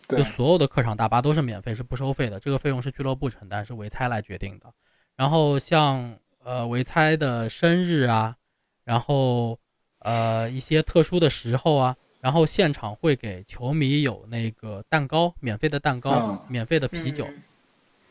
[0.09, 2.41] 就所有的客场大巴都是免费，是不收费的。
[2.41, 4.72] 这个费用是俱乐部承担，是维猜来决定的。
[5.16, 8.37] 然后像呃维猜的生日啊，
[8.84, 9.59] 然后
[9.99, 11.97] 呃一些特殊的时候啊，
[12.27, 17.43] 然后现场会给球迷有那个蛋糕，免费的蛋糕，嗯免费的啤酒、嗯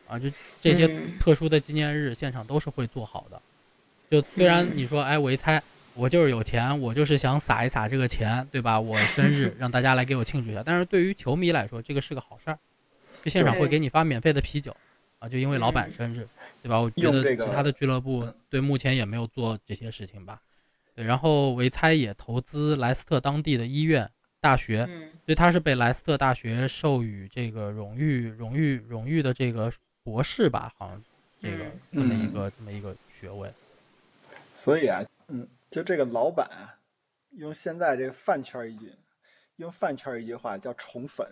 [0.07, 3.41] 啊，就这些嗯特殊的纪念日，现场都是会做好的。
[4.09, 5.61] 就虽然嗯你说，哎，我一猜
[5.95, 8.79] 我就是有钱，我就是想撒一撒这个钱，对吧？
[8.79, 10.63] 我生日 让大家来给我庆祝一下。
[10.65, 12.57] 但是对于球迷来说，这个是个好事儿，
[13.21, 14.73] 就现场会给你发免费的啤酒
[15.19, 16.25] 啊，就因为老板嗯生日，
[16.63, 16.79] 对吧？
[16.79, 20.39] 我觉得其他的俱乐部对目前也没有做这些事情吧。
[20.95, 29.71] 对，然后维猜也投资莱斯特当地的医院、大学，嗯所以他是被莱斯特大学授予这个荣誉、荣誉、荣誉的这个
[30.03, 31.03] 博士吧，好像
[31.41, 33.51] 这个嗯这么一个、这么一个学位。
[34.53, 36.77] 所以啊，嗯，就这个老板啊，
[37.31, 38.93] 用现在这个饭圈一句，
[39.57, 41.27] 用饭圈一句话叫宠粉，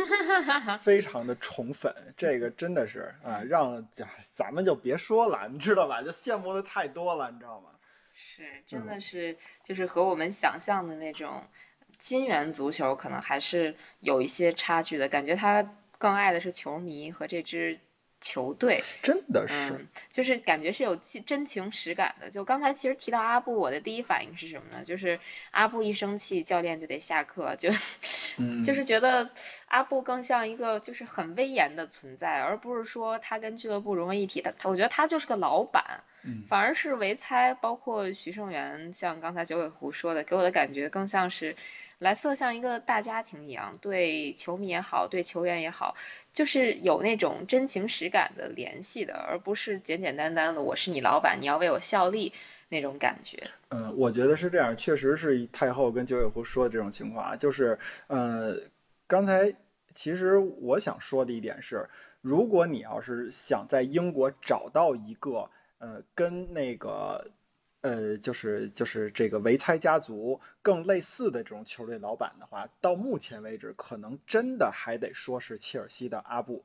[0.80, 6.02] 非常的宠粉，这个真的是啊，让咱咱们就别说了，你知道吧？
[6.02, 7.70] 就羡慕的太多了，你知道吗？
[8.16, 11.44] 是，真的是，就是和我们想象的那种
[11.98, 15.06] 金元足球可能还是有一些差距的。
[15.06, 15.62] 感觉他
[15.98, 17.78] 更爱的是球迷和这支
[18.18, 22.30] 球队，真的是，嗯，就是感觉是有真真情实感的。
[22.30, 24.82] 就刚才其实提到阿布，我的第一反应是什么呢？
[24.82, 27.68] 就是阿布一生气，教练就得下课，就
[28.38, 29.30] 嗯， 就是觉得
[29.66, 34.40] 阿布更像一个就是很威严的存在，而不是说他跟俱乐部融为一体。
[34.40, 41.56] 他他，我觉得他就是个老板，嗯反而是维猜，包括徐胜元，像刚才九尾狐说的，给我的感觉更像是
[42.00, 45.94] 莱斯特像一个大家庭一样，对球迷也好，对球员也好，
[46.32, 52.32] 就是有那种真情实感的联系的，而不是简简单单的我是你老板，你要为我效力
[52.68, 53.42] 那种感觉。
[53.70, 58.56] 嗯，我觉得是这样，确实是太后跟九尾狐说的这种情况啊，就是呃，
[59.06, 59.52] 刚才
[59.90, 61.88] 其实我想说的一点是，
[62.20, 65.48] 如果你要是想在英国找到一个
[65.78, 67.24] 呃跟那个
[67.80, 76.64] 呃就是就是这个维猜家族更类似的这种球队老板的话，到目前为止，可能真的还得说是切尔西的阿布，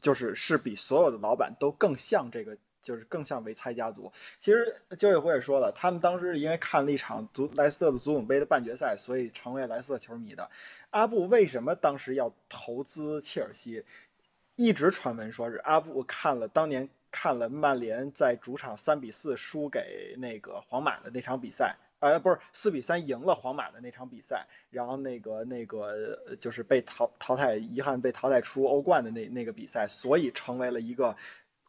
[0.00, 2.56] 就是是比所有的老板都更像这个。
[2.82, 4.12] 就是更像维猜家族。
[4.40, 10.48] 其实九尾狐也说了，他们当时因为看了一场足莱斯特的足总杯的半决赛，所以成为莱斯特球迷的。
[10.90, 13.82] 阿布为什么当时要投资切尔西？
[14.54, 16.88] 一直传闻说是阿布看了当年
[17.18, 31.16] 看了曼联在主场三比四输给那个皇马的那场比赛，呃，不是四比三赢了皇马的那场比赛，然后那个那个呃就是被淘淘汰，遗憾被淘汰出欧冠的那那个比赛，所以成为了一个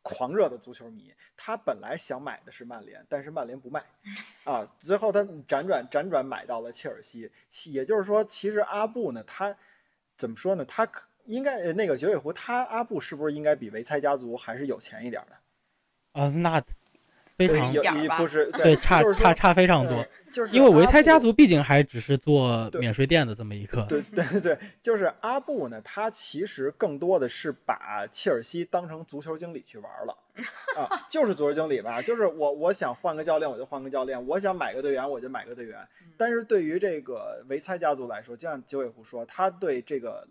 [0.02, 1.14] 狂热的足球迷。
[1.38, 3.82] 他本来想买的是曼联，但是曼联不卖，
[4.44, 7.32] 啊，最后他辗转辗转买到了切尔西。
[7.48, 9.56] 其也就是说，其实阿布呢，他
[10.18, 10.66] 怎么说呢？
[10.66, 15.37] 他可应该呃那个九尾狐，他阿布是不是应该比维猜家族还是有钱一点的？
[16.18, 16.62] 啊，那
[17.38, 17.72] 非常
[18.18, 30.18] 不是对差差差非常多，就是因为维猜家族毕竟还只是做免税店的这么一个，对对对，就是阿布呢，他其实更多的是把切尔西当成足球经理去玩了
[30.76, 35.88] 啊，就是足球经理吧，就是我我想换个教练我就换个教练，我想买个队员我就买个队员。
[36.18, 40.28] 但是对于这个维猜家族来说，就像九尾狐说，他对这个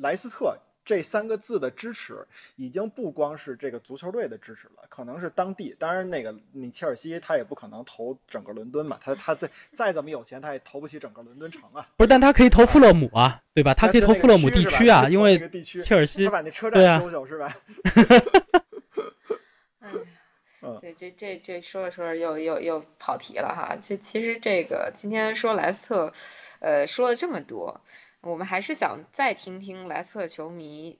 [0.00, 2.26] 莱斯特这三个字的支持，
[2.56, 5.74] 已经不光是这个足球队的支持了，可能是当地。
[5.78, 11.88] 当然，那个你切尔西他也不可能投整个伦敦嘛，他他再再怎么有钱，他也投不起整个伦敦城啊。
[11.96, 13.72] 不是，但他可以投富勒姆啊，对吧？
[13.74, 15.38] 他可以投富勒姆地区啊，因为
[15.82, 17.56] 切尔西他把那车对啊站修修是吧？
[19.80, 19.90] 哎
[20.64, 23.76] 嗯对，这这这说着说着又又又跑题了哈。
[23.82, 26.12] 其其实这个今天说莱斯特，
[26.60, 27.80] 呃，说了这么多，
[28.22, 30.98] 我们还是想再听听莱斯特球迷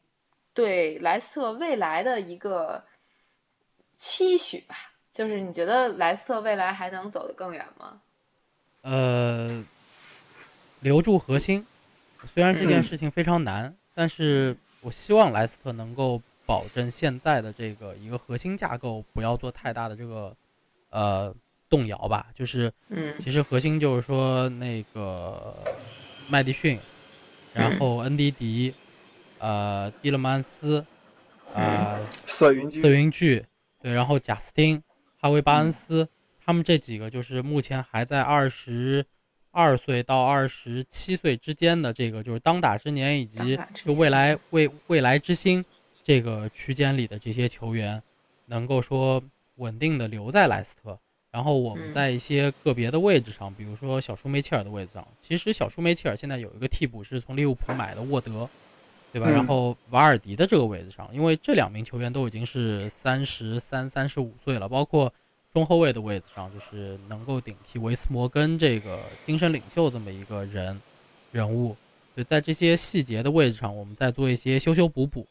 [0.53, 2.85] 对莱斯特未来的一个
[3.97, 4.77] 期许吧。
[5.13, 8.01] 就是你觉得莱斯特未来还能走得更远吗？
[8.81, 9.63] 呃，
[10.81, 11.67] 留住核心。
[12.33, 20.35] 虽然这件嗯事情非常难，但是我希望莱斯特能够保证现在的这个一个核心架构不要做太大的这个
[20.89, 21.35] 呃
[21.69, 22.27] 动摇吧。
[22.35, 25.55] 就是嗯其实核心就是说那个
[26.29, 26.79] 麦迪逊，
[27.55, 28.75] 然后恩迪迪，
[29.39, 30.85] 呃，蒂勒曼斯，
[31.55, 33.45] 呃，瑟云居瑟云巨，
[33.81, 34.83] 对，然后贾斯汀、
[35.19, 36.09] 哈维巴恩斯，
[36.45, 39.05] 他们这几个就是目前还在二十
[39.51, 45.65] 二岁到二十七岁之间的这个就是当打之年以及就未来未未来之星
[46.03, 48.03] 这个区间里的这些球员，
[48.47, 49.23] 能够说
[49.57, 50.99] 稳定的留在莱斯特。
[51.33, 58.47] 然后我们嗯在一些个别的位置上，比如说小舒梅切尔的位置上，其实小舒梅切尔现在有一个替补是从利物浦买的沃德，
[59.11, 59.29] 对吧？
[59.31, 65.11] 嗯然后瓦尔迪的这个位置上，因为这两名球员都已经是三十三、三十五岁了，包括
[65.55, 70.79] 中后卫的位置上，就是能够顶替维斯摩根这个精神领袖这么一个人
[71.31, 71.75] 人物。
[72.15, 75.27] 就在这些细节的位置上，我们再做一些修修补补。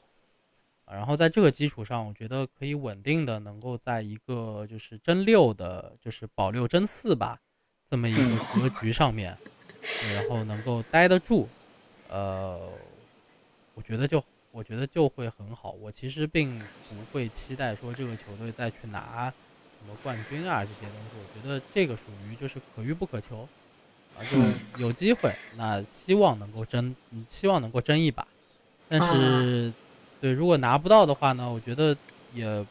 [0.91, 7.39] 啊然后在这个基础上，我觉得可以稳定的能够在一个就是争六的，就是保六争四吧
[7.89, 8.21] 这么一个
[8.59, 9.37] 格局上面，
[10.13, 11.47] 然后能够待得住，
[12.09, 12.69] 呃，
[13.73, 14.21] 我觉得就
[14.51, 15.71] 我觉得就会很好。
[15.71, 19.33] 我其实并不会期待说这个球队再去拿
[19.79, 23.47] 什么冠军啊这些东西，我觉得这个属于就是可遇不可求，
[24.13, 24.53] 啊，就嗯。
[24.77, 28.27] 有机会，那希望能够争，嗯希望能够争一把，
[28.89, 29.73] 但是，
[30.22, 31.97] 对，如果拿不到的话呢，我觉得
[32.34, 32.65] 也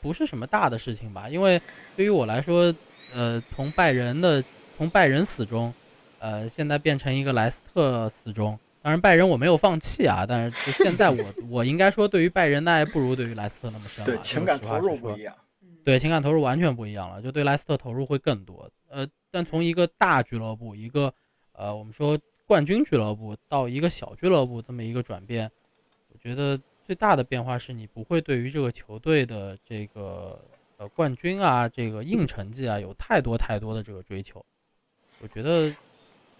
[0.00, 1.60] 不是什么大的事情吧，因为
[1.96, 2.72] 对于我来说，
[3.12, 4.42] 呃，从拜仁的
[4.76, 5.74] 从拜仁死忠，
[6.20, 8.58] 呃，现在变成一个莱斯特死忠。
[8.82, 14.06] 当然，拜仁我没有放弃啊，但是就现在我 我应该说，对于拜仁的爱不如对于莱斯特那么深了。
[14.06, 15.34] 对，情感投入不一样。
[15.82, 18.70] 对情感投入完全不一样了，就对莱斯特投入会更多。
[18.88, 21.12] 呃，但从一个大俱乐部，一个
[21.52, 25.50] 呃我们说冠军俱乐部到一个小俱乐部这么一个转变，
[26.12, 30.40] 我觉得最大的变化是你不会对于这个球队的这个
[30.76, 34.44] 呃冠军啊，这个硬成绩啊有太多太多的这个追求。
[35.20, 35.74] 我觉得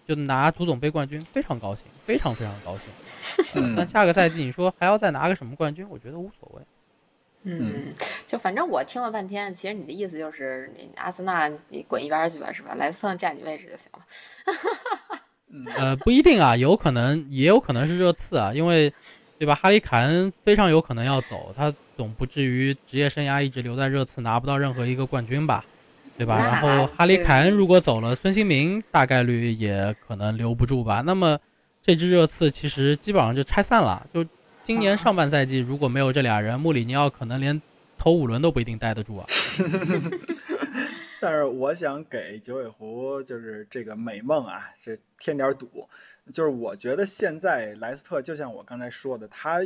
[0.07, 3.73] 就拿足总杯冠军非常高兴，非常非常高兴。
[3.75, 6.61] 但下个赛季你说还要再拿个什么冠军，我觉得无所谓。
[7.43, 7.93] 嗯，
[8.25, 12.73] 就反正我听了半天，其实你的意思就是，你阿森纳你滚一边儿去吧，是吧？
[12.75, 14.05] 莱斯特占你位置就行了。
[15.49, 18.93] 嗯呃，不一定啊，有可能，也有可能是热刺啊，因为，
[19.39, 19.53] 对吧？
[19.55, 25.63] 哈里凯恩非常有可能要走，他总不至于职业生涯一直留在热刺，拿不到任何一个冠军吧，
[26.17, 26.37] 对吧？
[26.39, 31.01] 然后哈里凯恩如果走了，孙兴民大概率也可能留不住吧。
[31.05, 31.37] 那么
[31.81, 34.05] 这支热刺其实基本上就拆散了。
[34.13, 34.25] 就
[34.63, 37.61] 今年上半赛季如果没有这俩人，穆里尼奥可能连
[37.97, 39.25] 头五轮都不一定待得住啊。
[41.19, 45.87] 但是我想给九尾狐就是这个美梦啊，是添点堵。
[46.33, 49.61] 就是我觉得现在莱斯特就像我刚才说的，他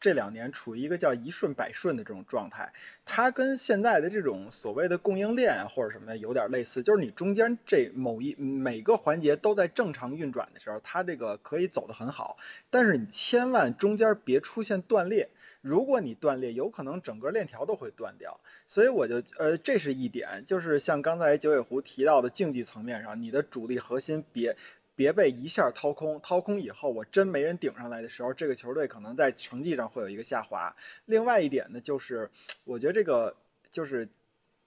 [0.00, 2.72] 这两年处于一个叫一顺百顺的这种状态，
[3.04, 12.38] 它跟现在的这种所谓的供应链或者什么的有点类似，就是你中间这某一每个环节都在正常运转的时候，它这个可以走得很好，
[12.70, 15.28] 但是你千万中间别出现断裂。
[15.60, 18.38] 如果你断裂，有可能整个链条都会断掉。
[18.66, 24.56] 所以我就呃，这是一点，就是像刚才九尾狐提到的竞技层面上，你的主力核心别
[24.94, 30.74] 别被一下掏空，掏空以后我真没人顶上来的时候，这个球队可能在成绩上会有一个下滑。
[31.06, 32.30] 另外一点呢，就是
[32.66, 33.34] 我觉得这个
[33.70, 34.08] 就是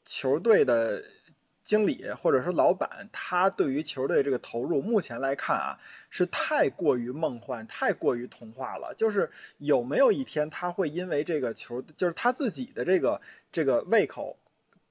[0.06, 1.04] 球队的
[1.64, 8.94] 经理或者说老板，他对于球队这个投入，目前来看啊，是太过于梦幻，太过于童话了。
[8.96, 14.38] 就是有没有一天他会因为这个球，就是他自己的这个这个胃口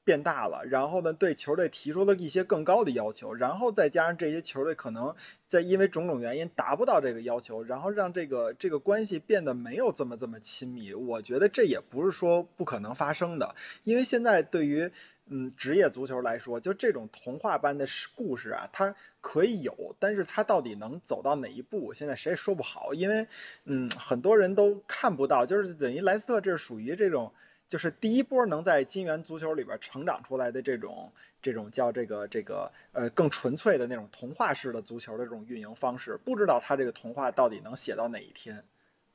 [0.05, 5.15] 变大了，然后呢，对球队提出了一些更高的要求，然后再加上这些球队可能
[5.47, 10.93] 在因为种种原因达不到这个要求，然后让这个这个关系变得没有这么这么亲密。
[10.93, 13.55] 我觉得这也不是说不可能发生的，
[13.85, 14.91] 因为现在对于
[15.27, 23.27] 嗯职业足球来说，就这种童话般的故事啊，它可以有，但是它到底能走到哪一步，现在谁也说不好，因为
[23.65, 27.33] 嗯很多人都看不到，就是等于莱斯特这是属于这种。
[27.69, 31.11] 就是第一波能在金元足球里边成长出来的这种
[31.41, 38.63] 这种叫这个这个呃更纯粹的那种童话式的足球的这种运营方式，不知道他这个童话到底能写到哪一天。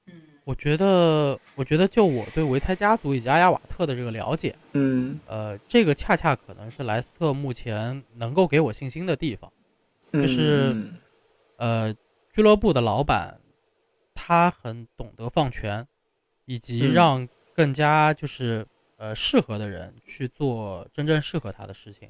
[0.07, 9.51] 嗯我觉得，我觉得就我对维埃家族以及阿亚瓦特的这个了解，嗯呃，这个恰恰可能是莱斯特目前能够给我信心的地方。
[10.13, 10.93] 就是嗯
[11.57, 11.93] 呃，
[12.31, 13.37] 俱乐部的老板
[14.13, 15.85] 他很懂得放权，
[16.45, 22.09] 以及嗯让更加就是呃适合的人去做真正适合他的事情。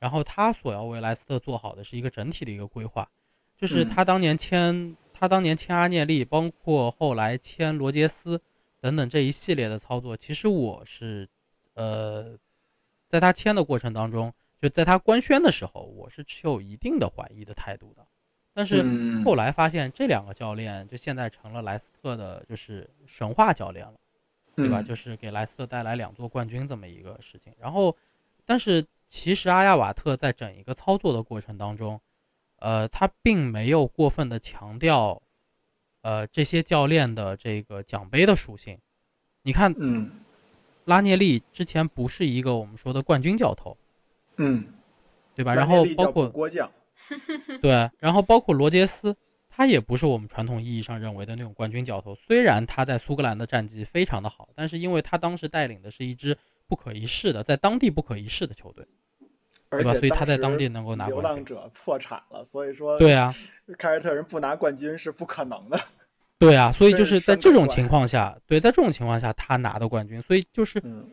[0.00, 3.08] 然后他所要为莱斯特做好的是一个整体的一个规划，
[3.56, 8.40] 就是嗯他当年签他当年签阿涅利，包括后来签罗杰斯
[8.80, 11.28] 等等这一系列的操作，其实我是
[11.74, 12.36] 呃
[13.06, 18.04] 在他签的过程当中，就在他官宣的时候，我是持有一定的怀疑的态度的。
[18.54, 23.94] 但是嗯后来发现这两个教练就现在成了莱斯特的就是神话教练了。
[24.56, 24.80] 对吧？
[24.80, 27.52] 嗯就是给莱斯特带来两座冠军这么一个事情。
[27.58, 27.96] 然后，
[28.44, 31.98] 但是其实阿亚瓦特在整一个操作的过程当中，
[32.60, 35.20] 呃，他并没有过分的强调，
[36.02, 38.78] 呃，这些教练的这个奖杯的属性。
[39.42, 40.10] 你看，嗯
[40.84, 43.76] 拉涅利之前不是一个我们说的冠军教头，
[44.36, 44.64] 嗯，
[45.34, 45.54] 对吧？
[45.54, 46.32] 然后包括
[47.60, 49.16] 对，然后包括罗杰斯，
[49.48, 52.14] 他也不是我们传统意义上认为的那种冠军教头。
[52.14, 56.36] 虽然他在苏格兰的战绩非常的好，但是因为他当时带领的是一支
[56.66, 58.86] 不可一世的，在当地不可一世的球队，
[59.70, 59.98] 而且对吧？
[60.00, 61.36] 所以他在当地能够拿流冠军。
[61.36, 63.34] 浪者破产了，所以说对啊，
[63.78, 65.80] 凯尔特人不拿冠军是不可能的。
[66.38, 71.06] 对啊，所以就是是在这种情况下，对，在这种情况下他拿的冠军，所以就是嗯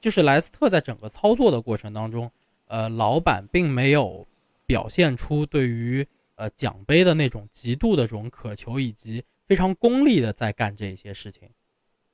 [0.00, 2.30] 就是莱斯特在整个操作的过程当中，
[2.66, 4.26] 呃，老板并没有
[4.64, 6.06] 表现出对于
[6.36, 11.48] 呃奖杯的那种极度的这种渴求，以及非常功利的在干这些事情。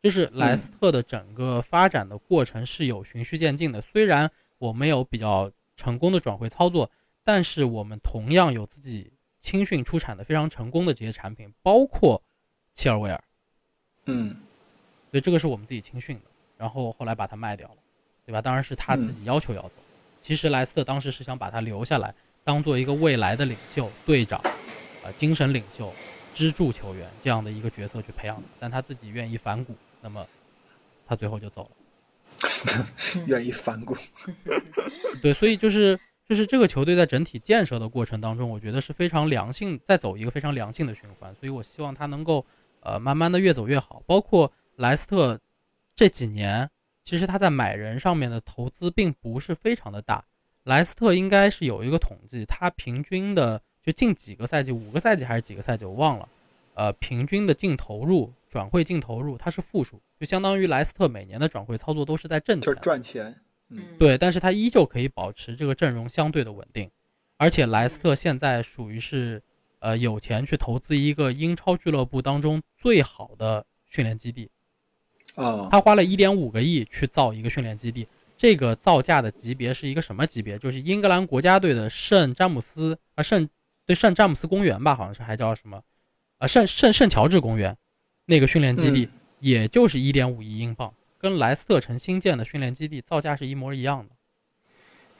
[0.02, 5.50] 就是莱斯特的整个发展的过程是有循序渐进的，虽然我没有比较
[5.80, 6.90] 成功的转会操作，
[7.24, 12.22] 但是我们同样有自己青训出产的非常成功的这些产品，包括
[12.74, 13.24] 切尔维尔，
[14.04, 14.36] 嗯
[15.10, 16.22] 所以这个是我们自己青训的，
[16.58, 17.76] 然后后来把它卖掉了，
[18.26, 18.42] 对吧？
[18.42, 19.72] 当然是他自己要求要走。
[20.20, 22.14] 其实莱斯特当时是想把他留下来，
[22.44, 24.38] 当做一个未来的领袖、队长，
[25.02, 25.90] 呃，精神领袖、
[26.34, 30.26] 支柱球员这样的一个角色去培养的，但他自己愿意反骨，那么
[31.06, 31.70] 他最后就走了。
[33.26, 33.96] 愿意反骨。
[35.22, 41.34] 对，所以就是就是这个球队在整体建设的过程当中，我觉得是非常良性，在走一个非常良性的循环。
[41.34, 42.44] 所以我希望他能够
[42.80, 44.02] 呃慢慢的越走越好。
[44.06, 45.38] 包括莱斯特
[45.94, 46.70] 这几年，
[47.04, 50.24] 其实他在买人上面的投资并不是非常的大。
[50.64, 56.28] 莱斯特应该是有一个统计，他平均的就近几个赛季，五个赛季还是几个赛季我忘了，
[56.74, 62.82] 呃，平均的净投入、转会净投入它是负数，就相当于莱斯特每年的转会操作都是在正就是钱。
[62.82, 63.40] 赚钱。
[63.72, 66.90] 嗯，对，但是他依旧可以保持这个阵容相对的稳定，
[67.36, 69.40] 而且莱斯特现在属于是，
[69.78, 74.50] 呃，有钱去投资一个英超俱乐部当中最好的训练基地，
[75.36, 80.58] 啊，他花了一点五个亿去造一个训练基地，这个造价的级别是一个什么级别？
[80.58, 83.48] 就是英格兰国家队的圣詹姆斯啊圣
[83.86, 85.80] 对圣詹姆斯公园吧，好像是还叫什么
[86.40, 87.76] 啊圣圣圣乔治公园
[88.24, 89.10] 那个训练基地，嗯
[89.40, 94.10] 也就是一点五亿英镑，跟莱斯特城新建的训练基地造价是一模一样的。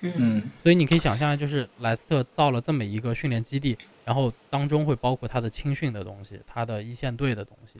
[0.01, 7.75] 嗯嗯所以你可以想象，就是莱斯特造了这么一个训练基地，然后当中会包括他的青训的东西，他的一线队的东西，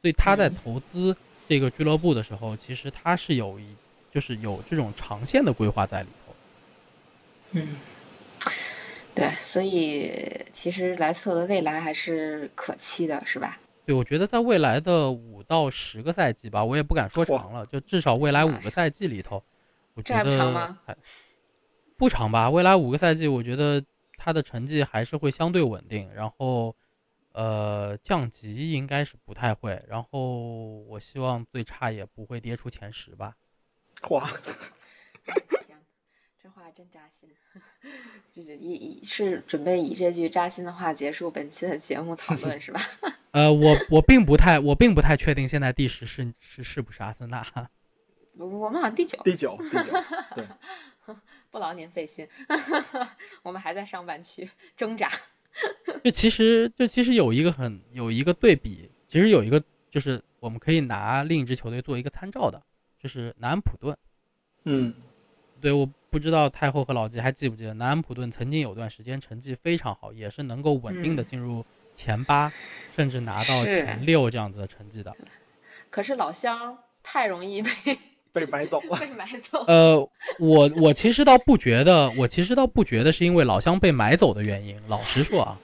[0.00, 1.16] 所以他在嗯投资
[1.48, 3.64] 这个俱乐部的时候，其实他是有一
[4.14, 6.34] 就是有这种长线的规划在里头。
[7.52, 7.68] 嗯，
[9.18, 10.12] 对，所以
[10.52, 13.58] 其实莱斯特的未来还是可期的，是吧？
[13.84, 19.42] 对，我觉得在未来的五到十个赛季吧，我也不敢说长了，就至少未来五个赛季里头，
[19.94, 20.96] 我这还不觉得长吗还
[21.96, 22.48] 不长吧。
[22.48, 23.84] 未来五个赛季，我觉得
[24.16, 26.76] 他的成绩还是会相对稳定，然后
[27.32, 33.34] 呃降级应该是不太会，然后我希望最差也不会跌出前十吧。
[34.10, 34.30] 哇，
[36.78, 37.28] 真扎心。
[38.30, 42.80] 就是以以是准备以这句扎心的话结束本期的节目讨论 是吧？
[43.32, 47.44] 呃，我我并不太我并不太确定现在第十是是是不是阿森纳。
[48.34, 49.92] 我我们好像第九，第九，第九，
[50.36, 51.16] 对，
[51.50, 52.28] 不劳您费心，
[53.42, 55.10] 我们还在上半区挣扎。
[56.04, 59.60] 就其实就其实有一个很有一个对比，其实有一个
[59.90, 62.62] 就是我们可以拿另一支球队做一个参照的，
[63.02, 63.98] 就是南安普顿。
[64.62, 64.94] 嗯
[65.60, 72.52] 对，我不知道太后和老吉还记不记得，南安普顿曾经有段时间成绩非常好，也是能够稳定的嗯进入前八，
[72.96, 75.14] 甚至拿到前六这样子的成绩的。
[75.90, 77.70] 可是老乡太容易被
[78.32, 78.96] 被买走了。
[79.00, 79.64] 被买走。
[79.66, 79.98] 呃，
[80.38, 84.80] 我我其实倒不觉得，我其实倒不觉得是因为老乡被买走的原因。
[84.88, 85.58] 老实说啊，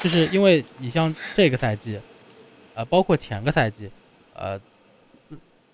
[0.00, 2.00] 就是因为你像这个赛季，
[2.74, 3.90] 呃，包括前个赛季，
[4.34, 4.60] 呃，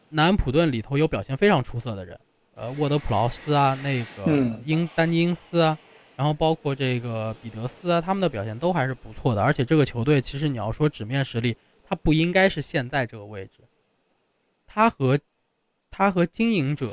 [0.09, 2.19] 南安普顿里头有表现非常出色的人，
[2.55, 5.79] 呃，沃德普劳斯啊，那个嗯英丹尼因斯啊，
[6.17, 9.43] 然后包括这个彼得斯啊，他们的表现都还是不错的。
[9.43, 11.57] 而且这个球队其实你要说纸面实力，
[11.89, 13.63] 它不应该是现在这个位置，
[14.67, 15.19] 他和
[15.91, 16.91] 他和经营者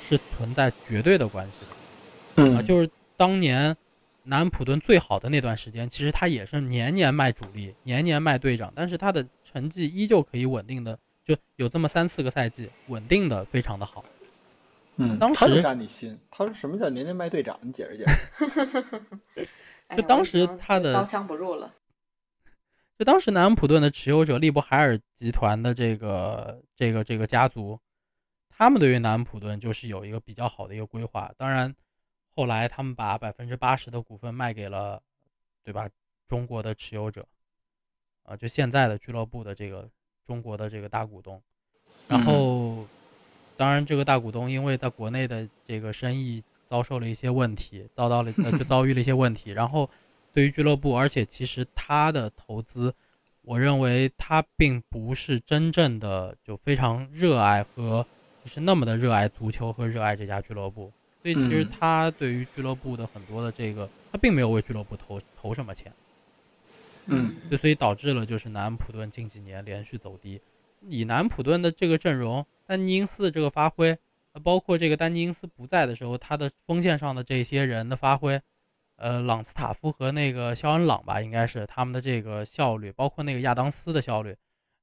[0.00, 2.54] 是存在绝对的关系的。
[2.54, 3.76] 啊，嗯就是当年
[4.22, 14.02] 南安普顿最好的那段时间，其实他也是年年卖主力，年年卖队长，但是他的成绩依旧可以稳定的，就有这么三四个赛季稳定的非常的好。
[14.96, 16.18] 嗯，当他就时扎你心。
[16.30, 17.58] 他说什么叫年年卖队长？
[17.62, 19.46] 你解释解释。
[19.88, 21.74] 哎就当时他的刀枪不入了。
[22.96, 27.78] 就当时南安普顿的持有者利布海尔集团的这个这个这个家族，
[28.48, 31.30] 他们对于南安普顿就是有一个比较好的一个规划。
[31.36, 31.74] 当然，
[32.28, 35.02] 后来他们把百分之八十的股份卖给了，
[35.64, 35.88] 对吧？
[36.28, 37.26] 中国的持有者，
[38.22, 39.90] 啊，就现在的俱乐部的这个
[40.24, 41.42] 中国的这个大股东。
[42.08, 42.86] 然后，
[43.56, 49.88] 当然这个大股东因为在国内的这个生意遭受了一些问题，遭到了呃就遭遇了一些问题，然后。
[50.34, 52.92] 对于俱乐部，而且其实他的投资，
[53.42, 58.04] 我认为他并不是真正的就非常热爱和
[58.42, 60.90] 就是那么的热爱足球和热爱这家俱乐部，
[61.22, 65.92] 所以其实嗯他对于俱乐部的很多的这个，他并没有为俱乐部投投什么钱，
[67.06, 70.40] 嗯对，所以导致了就是南安普顿近几年连续走低。
[70.88, 73.96] 以南安普顿的这个阵容，丹尼因斯的这个发挥，
[74.32, 78.40] 呃包括这个丹尼因斯不在的时候，他的锋线上的这些人的发挥，
[78.96, 84.36] 呃朗斯塔夫和那个肖恩朗吧，应该是他们的这个效率，包括那个亚当斯的效率。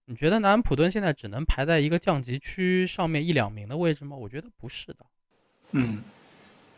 [0.05, 4.17] 你觉得南安普顿现在只能排在一个降级区上面一两名的位置吗？
[4.17, 5.05] 我觉得不是的。
[5.71, 6.03] 嗯，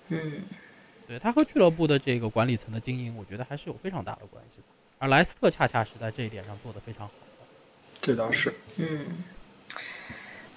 [0.09, 0.43] 嗯，
[1.07, 4.63] 对他和俱乐部的这个管理层的经营，我觉得还是有非常大的关系的。
[4.99, 7.22] 而莱斯特恰恰是在这一点上做得非常好的。
[8.04, 8.54] 这倒是。
[8.76, 9.24] 嗯，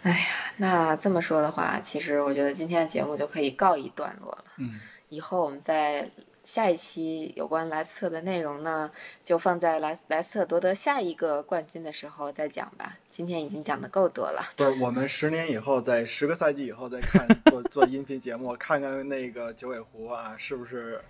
[0.02, 0.26] 哎呀，
[0.56, 4.44] 那这么说的话，其实我觉得今天的节目就可以告一段落了。
[4.56, 4.80] 嗯，
[5.10, 6.10] 以后我们在
[6.44, 8.90] 下一期有关莱斯特的内容呢，
[9.22, 12.96] 就放在莱莱斯特夺得下一个冠军的时候再讲吧。
[13.10, 14.42] 今天已经讲的够多了。
[14.56, 21.00] 不是，我们十年以后，在十个赛季以后再看 做做音频节目，看看那个九尾狐啊，是不是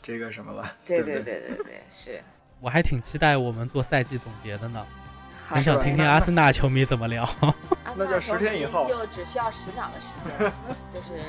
[0.00, 0.72] 这个什么了？
[0.86, 2.22] 对对对对对对，是。
[2.60, 4.86] 我还挺期待我们做赛季总结的呢，好
[5.50, 7.28] 很想听听阿森纳球迷怎么聊。
[7.96, 10.06] 那就10纳球迷天以后就只需要十秒的时
[10.38, 10.52] 间，
[10.94, 11.20] 就是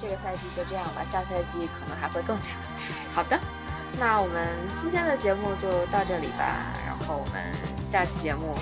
[0.00, 2.48] 这个赛季就这样吧，下赛季可能还会更差。
[3.14, 3.38] 好的，
[3.98, 4.48] 那我们
[4.80, 7.52] 今天的节目就到这里吧，然后我们
[7.92, 8.56] 下期节目，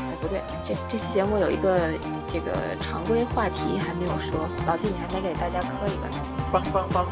[0.00, 1.92] 哎不对，这这期节目有一个
[2.28, 6.18] 这个常规话题还没有说，老季你还没给大家磕一个呢。
[6.52, 7.06] 梆梆梆，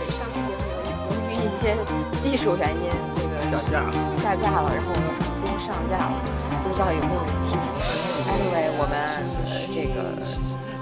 [0.00, 1.76] 对，上期节目由于由于一些
[2.20, 3.92] 技术原因，这个下架了。
[4.18, 6.16] 下架了，然后我们重新上架了，
[6.62, 7.56] 不知道有没有人听。
[8.28, 8.94] Anyway，我们
[9.46, 9.96] 呃这个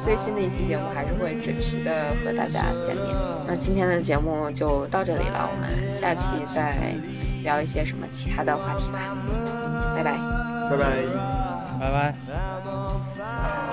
[0.04, 3.06] 最新的一期节目还是会准时的和大家见面。
[3.46, 6.94] 那今天的节目就到这里了，我们下期再
[7.42, 8.98] 聊一些什么其他的话题吧。
[9.96, 10.12] 拜拜。
[10.70, 11.02] 拜拜。
[11.80, 13.69] 拜拜。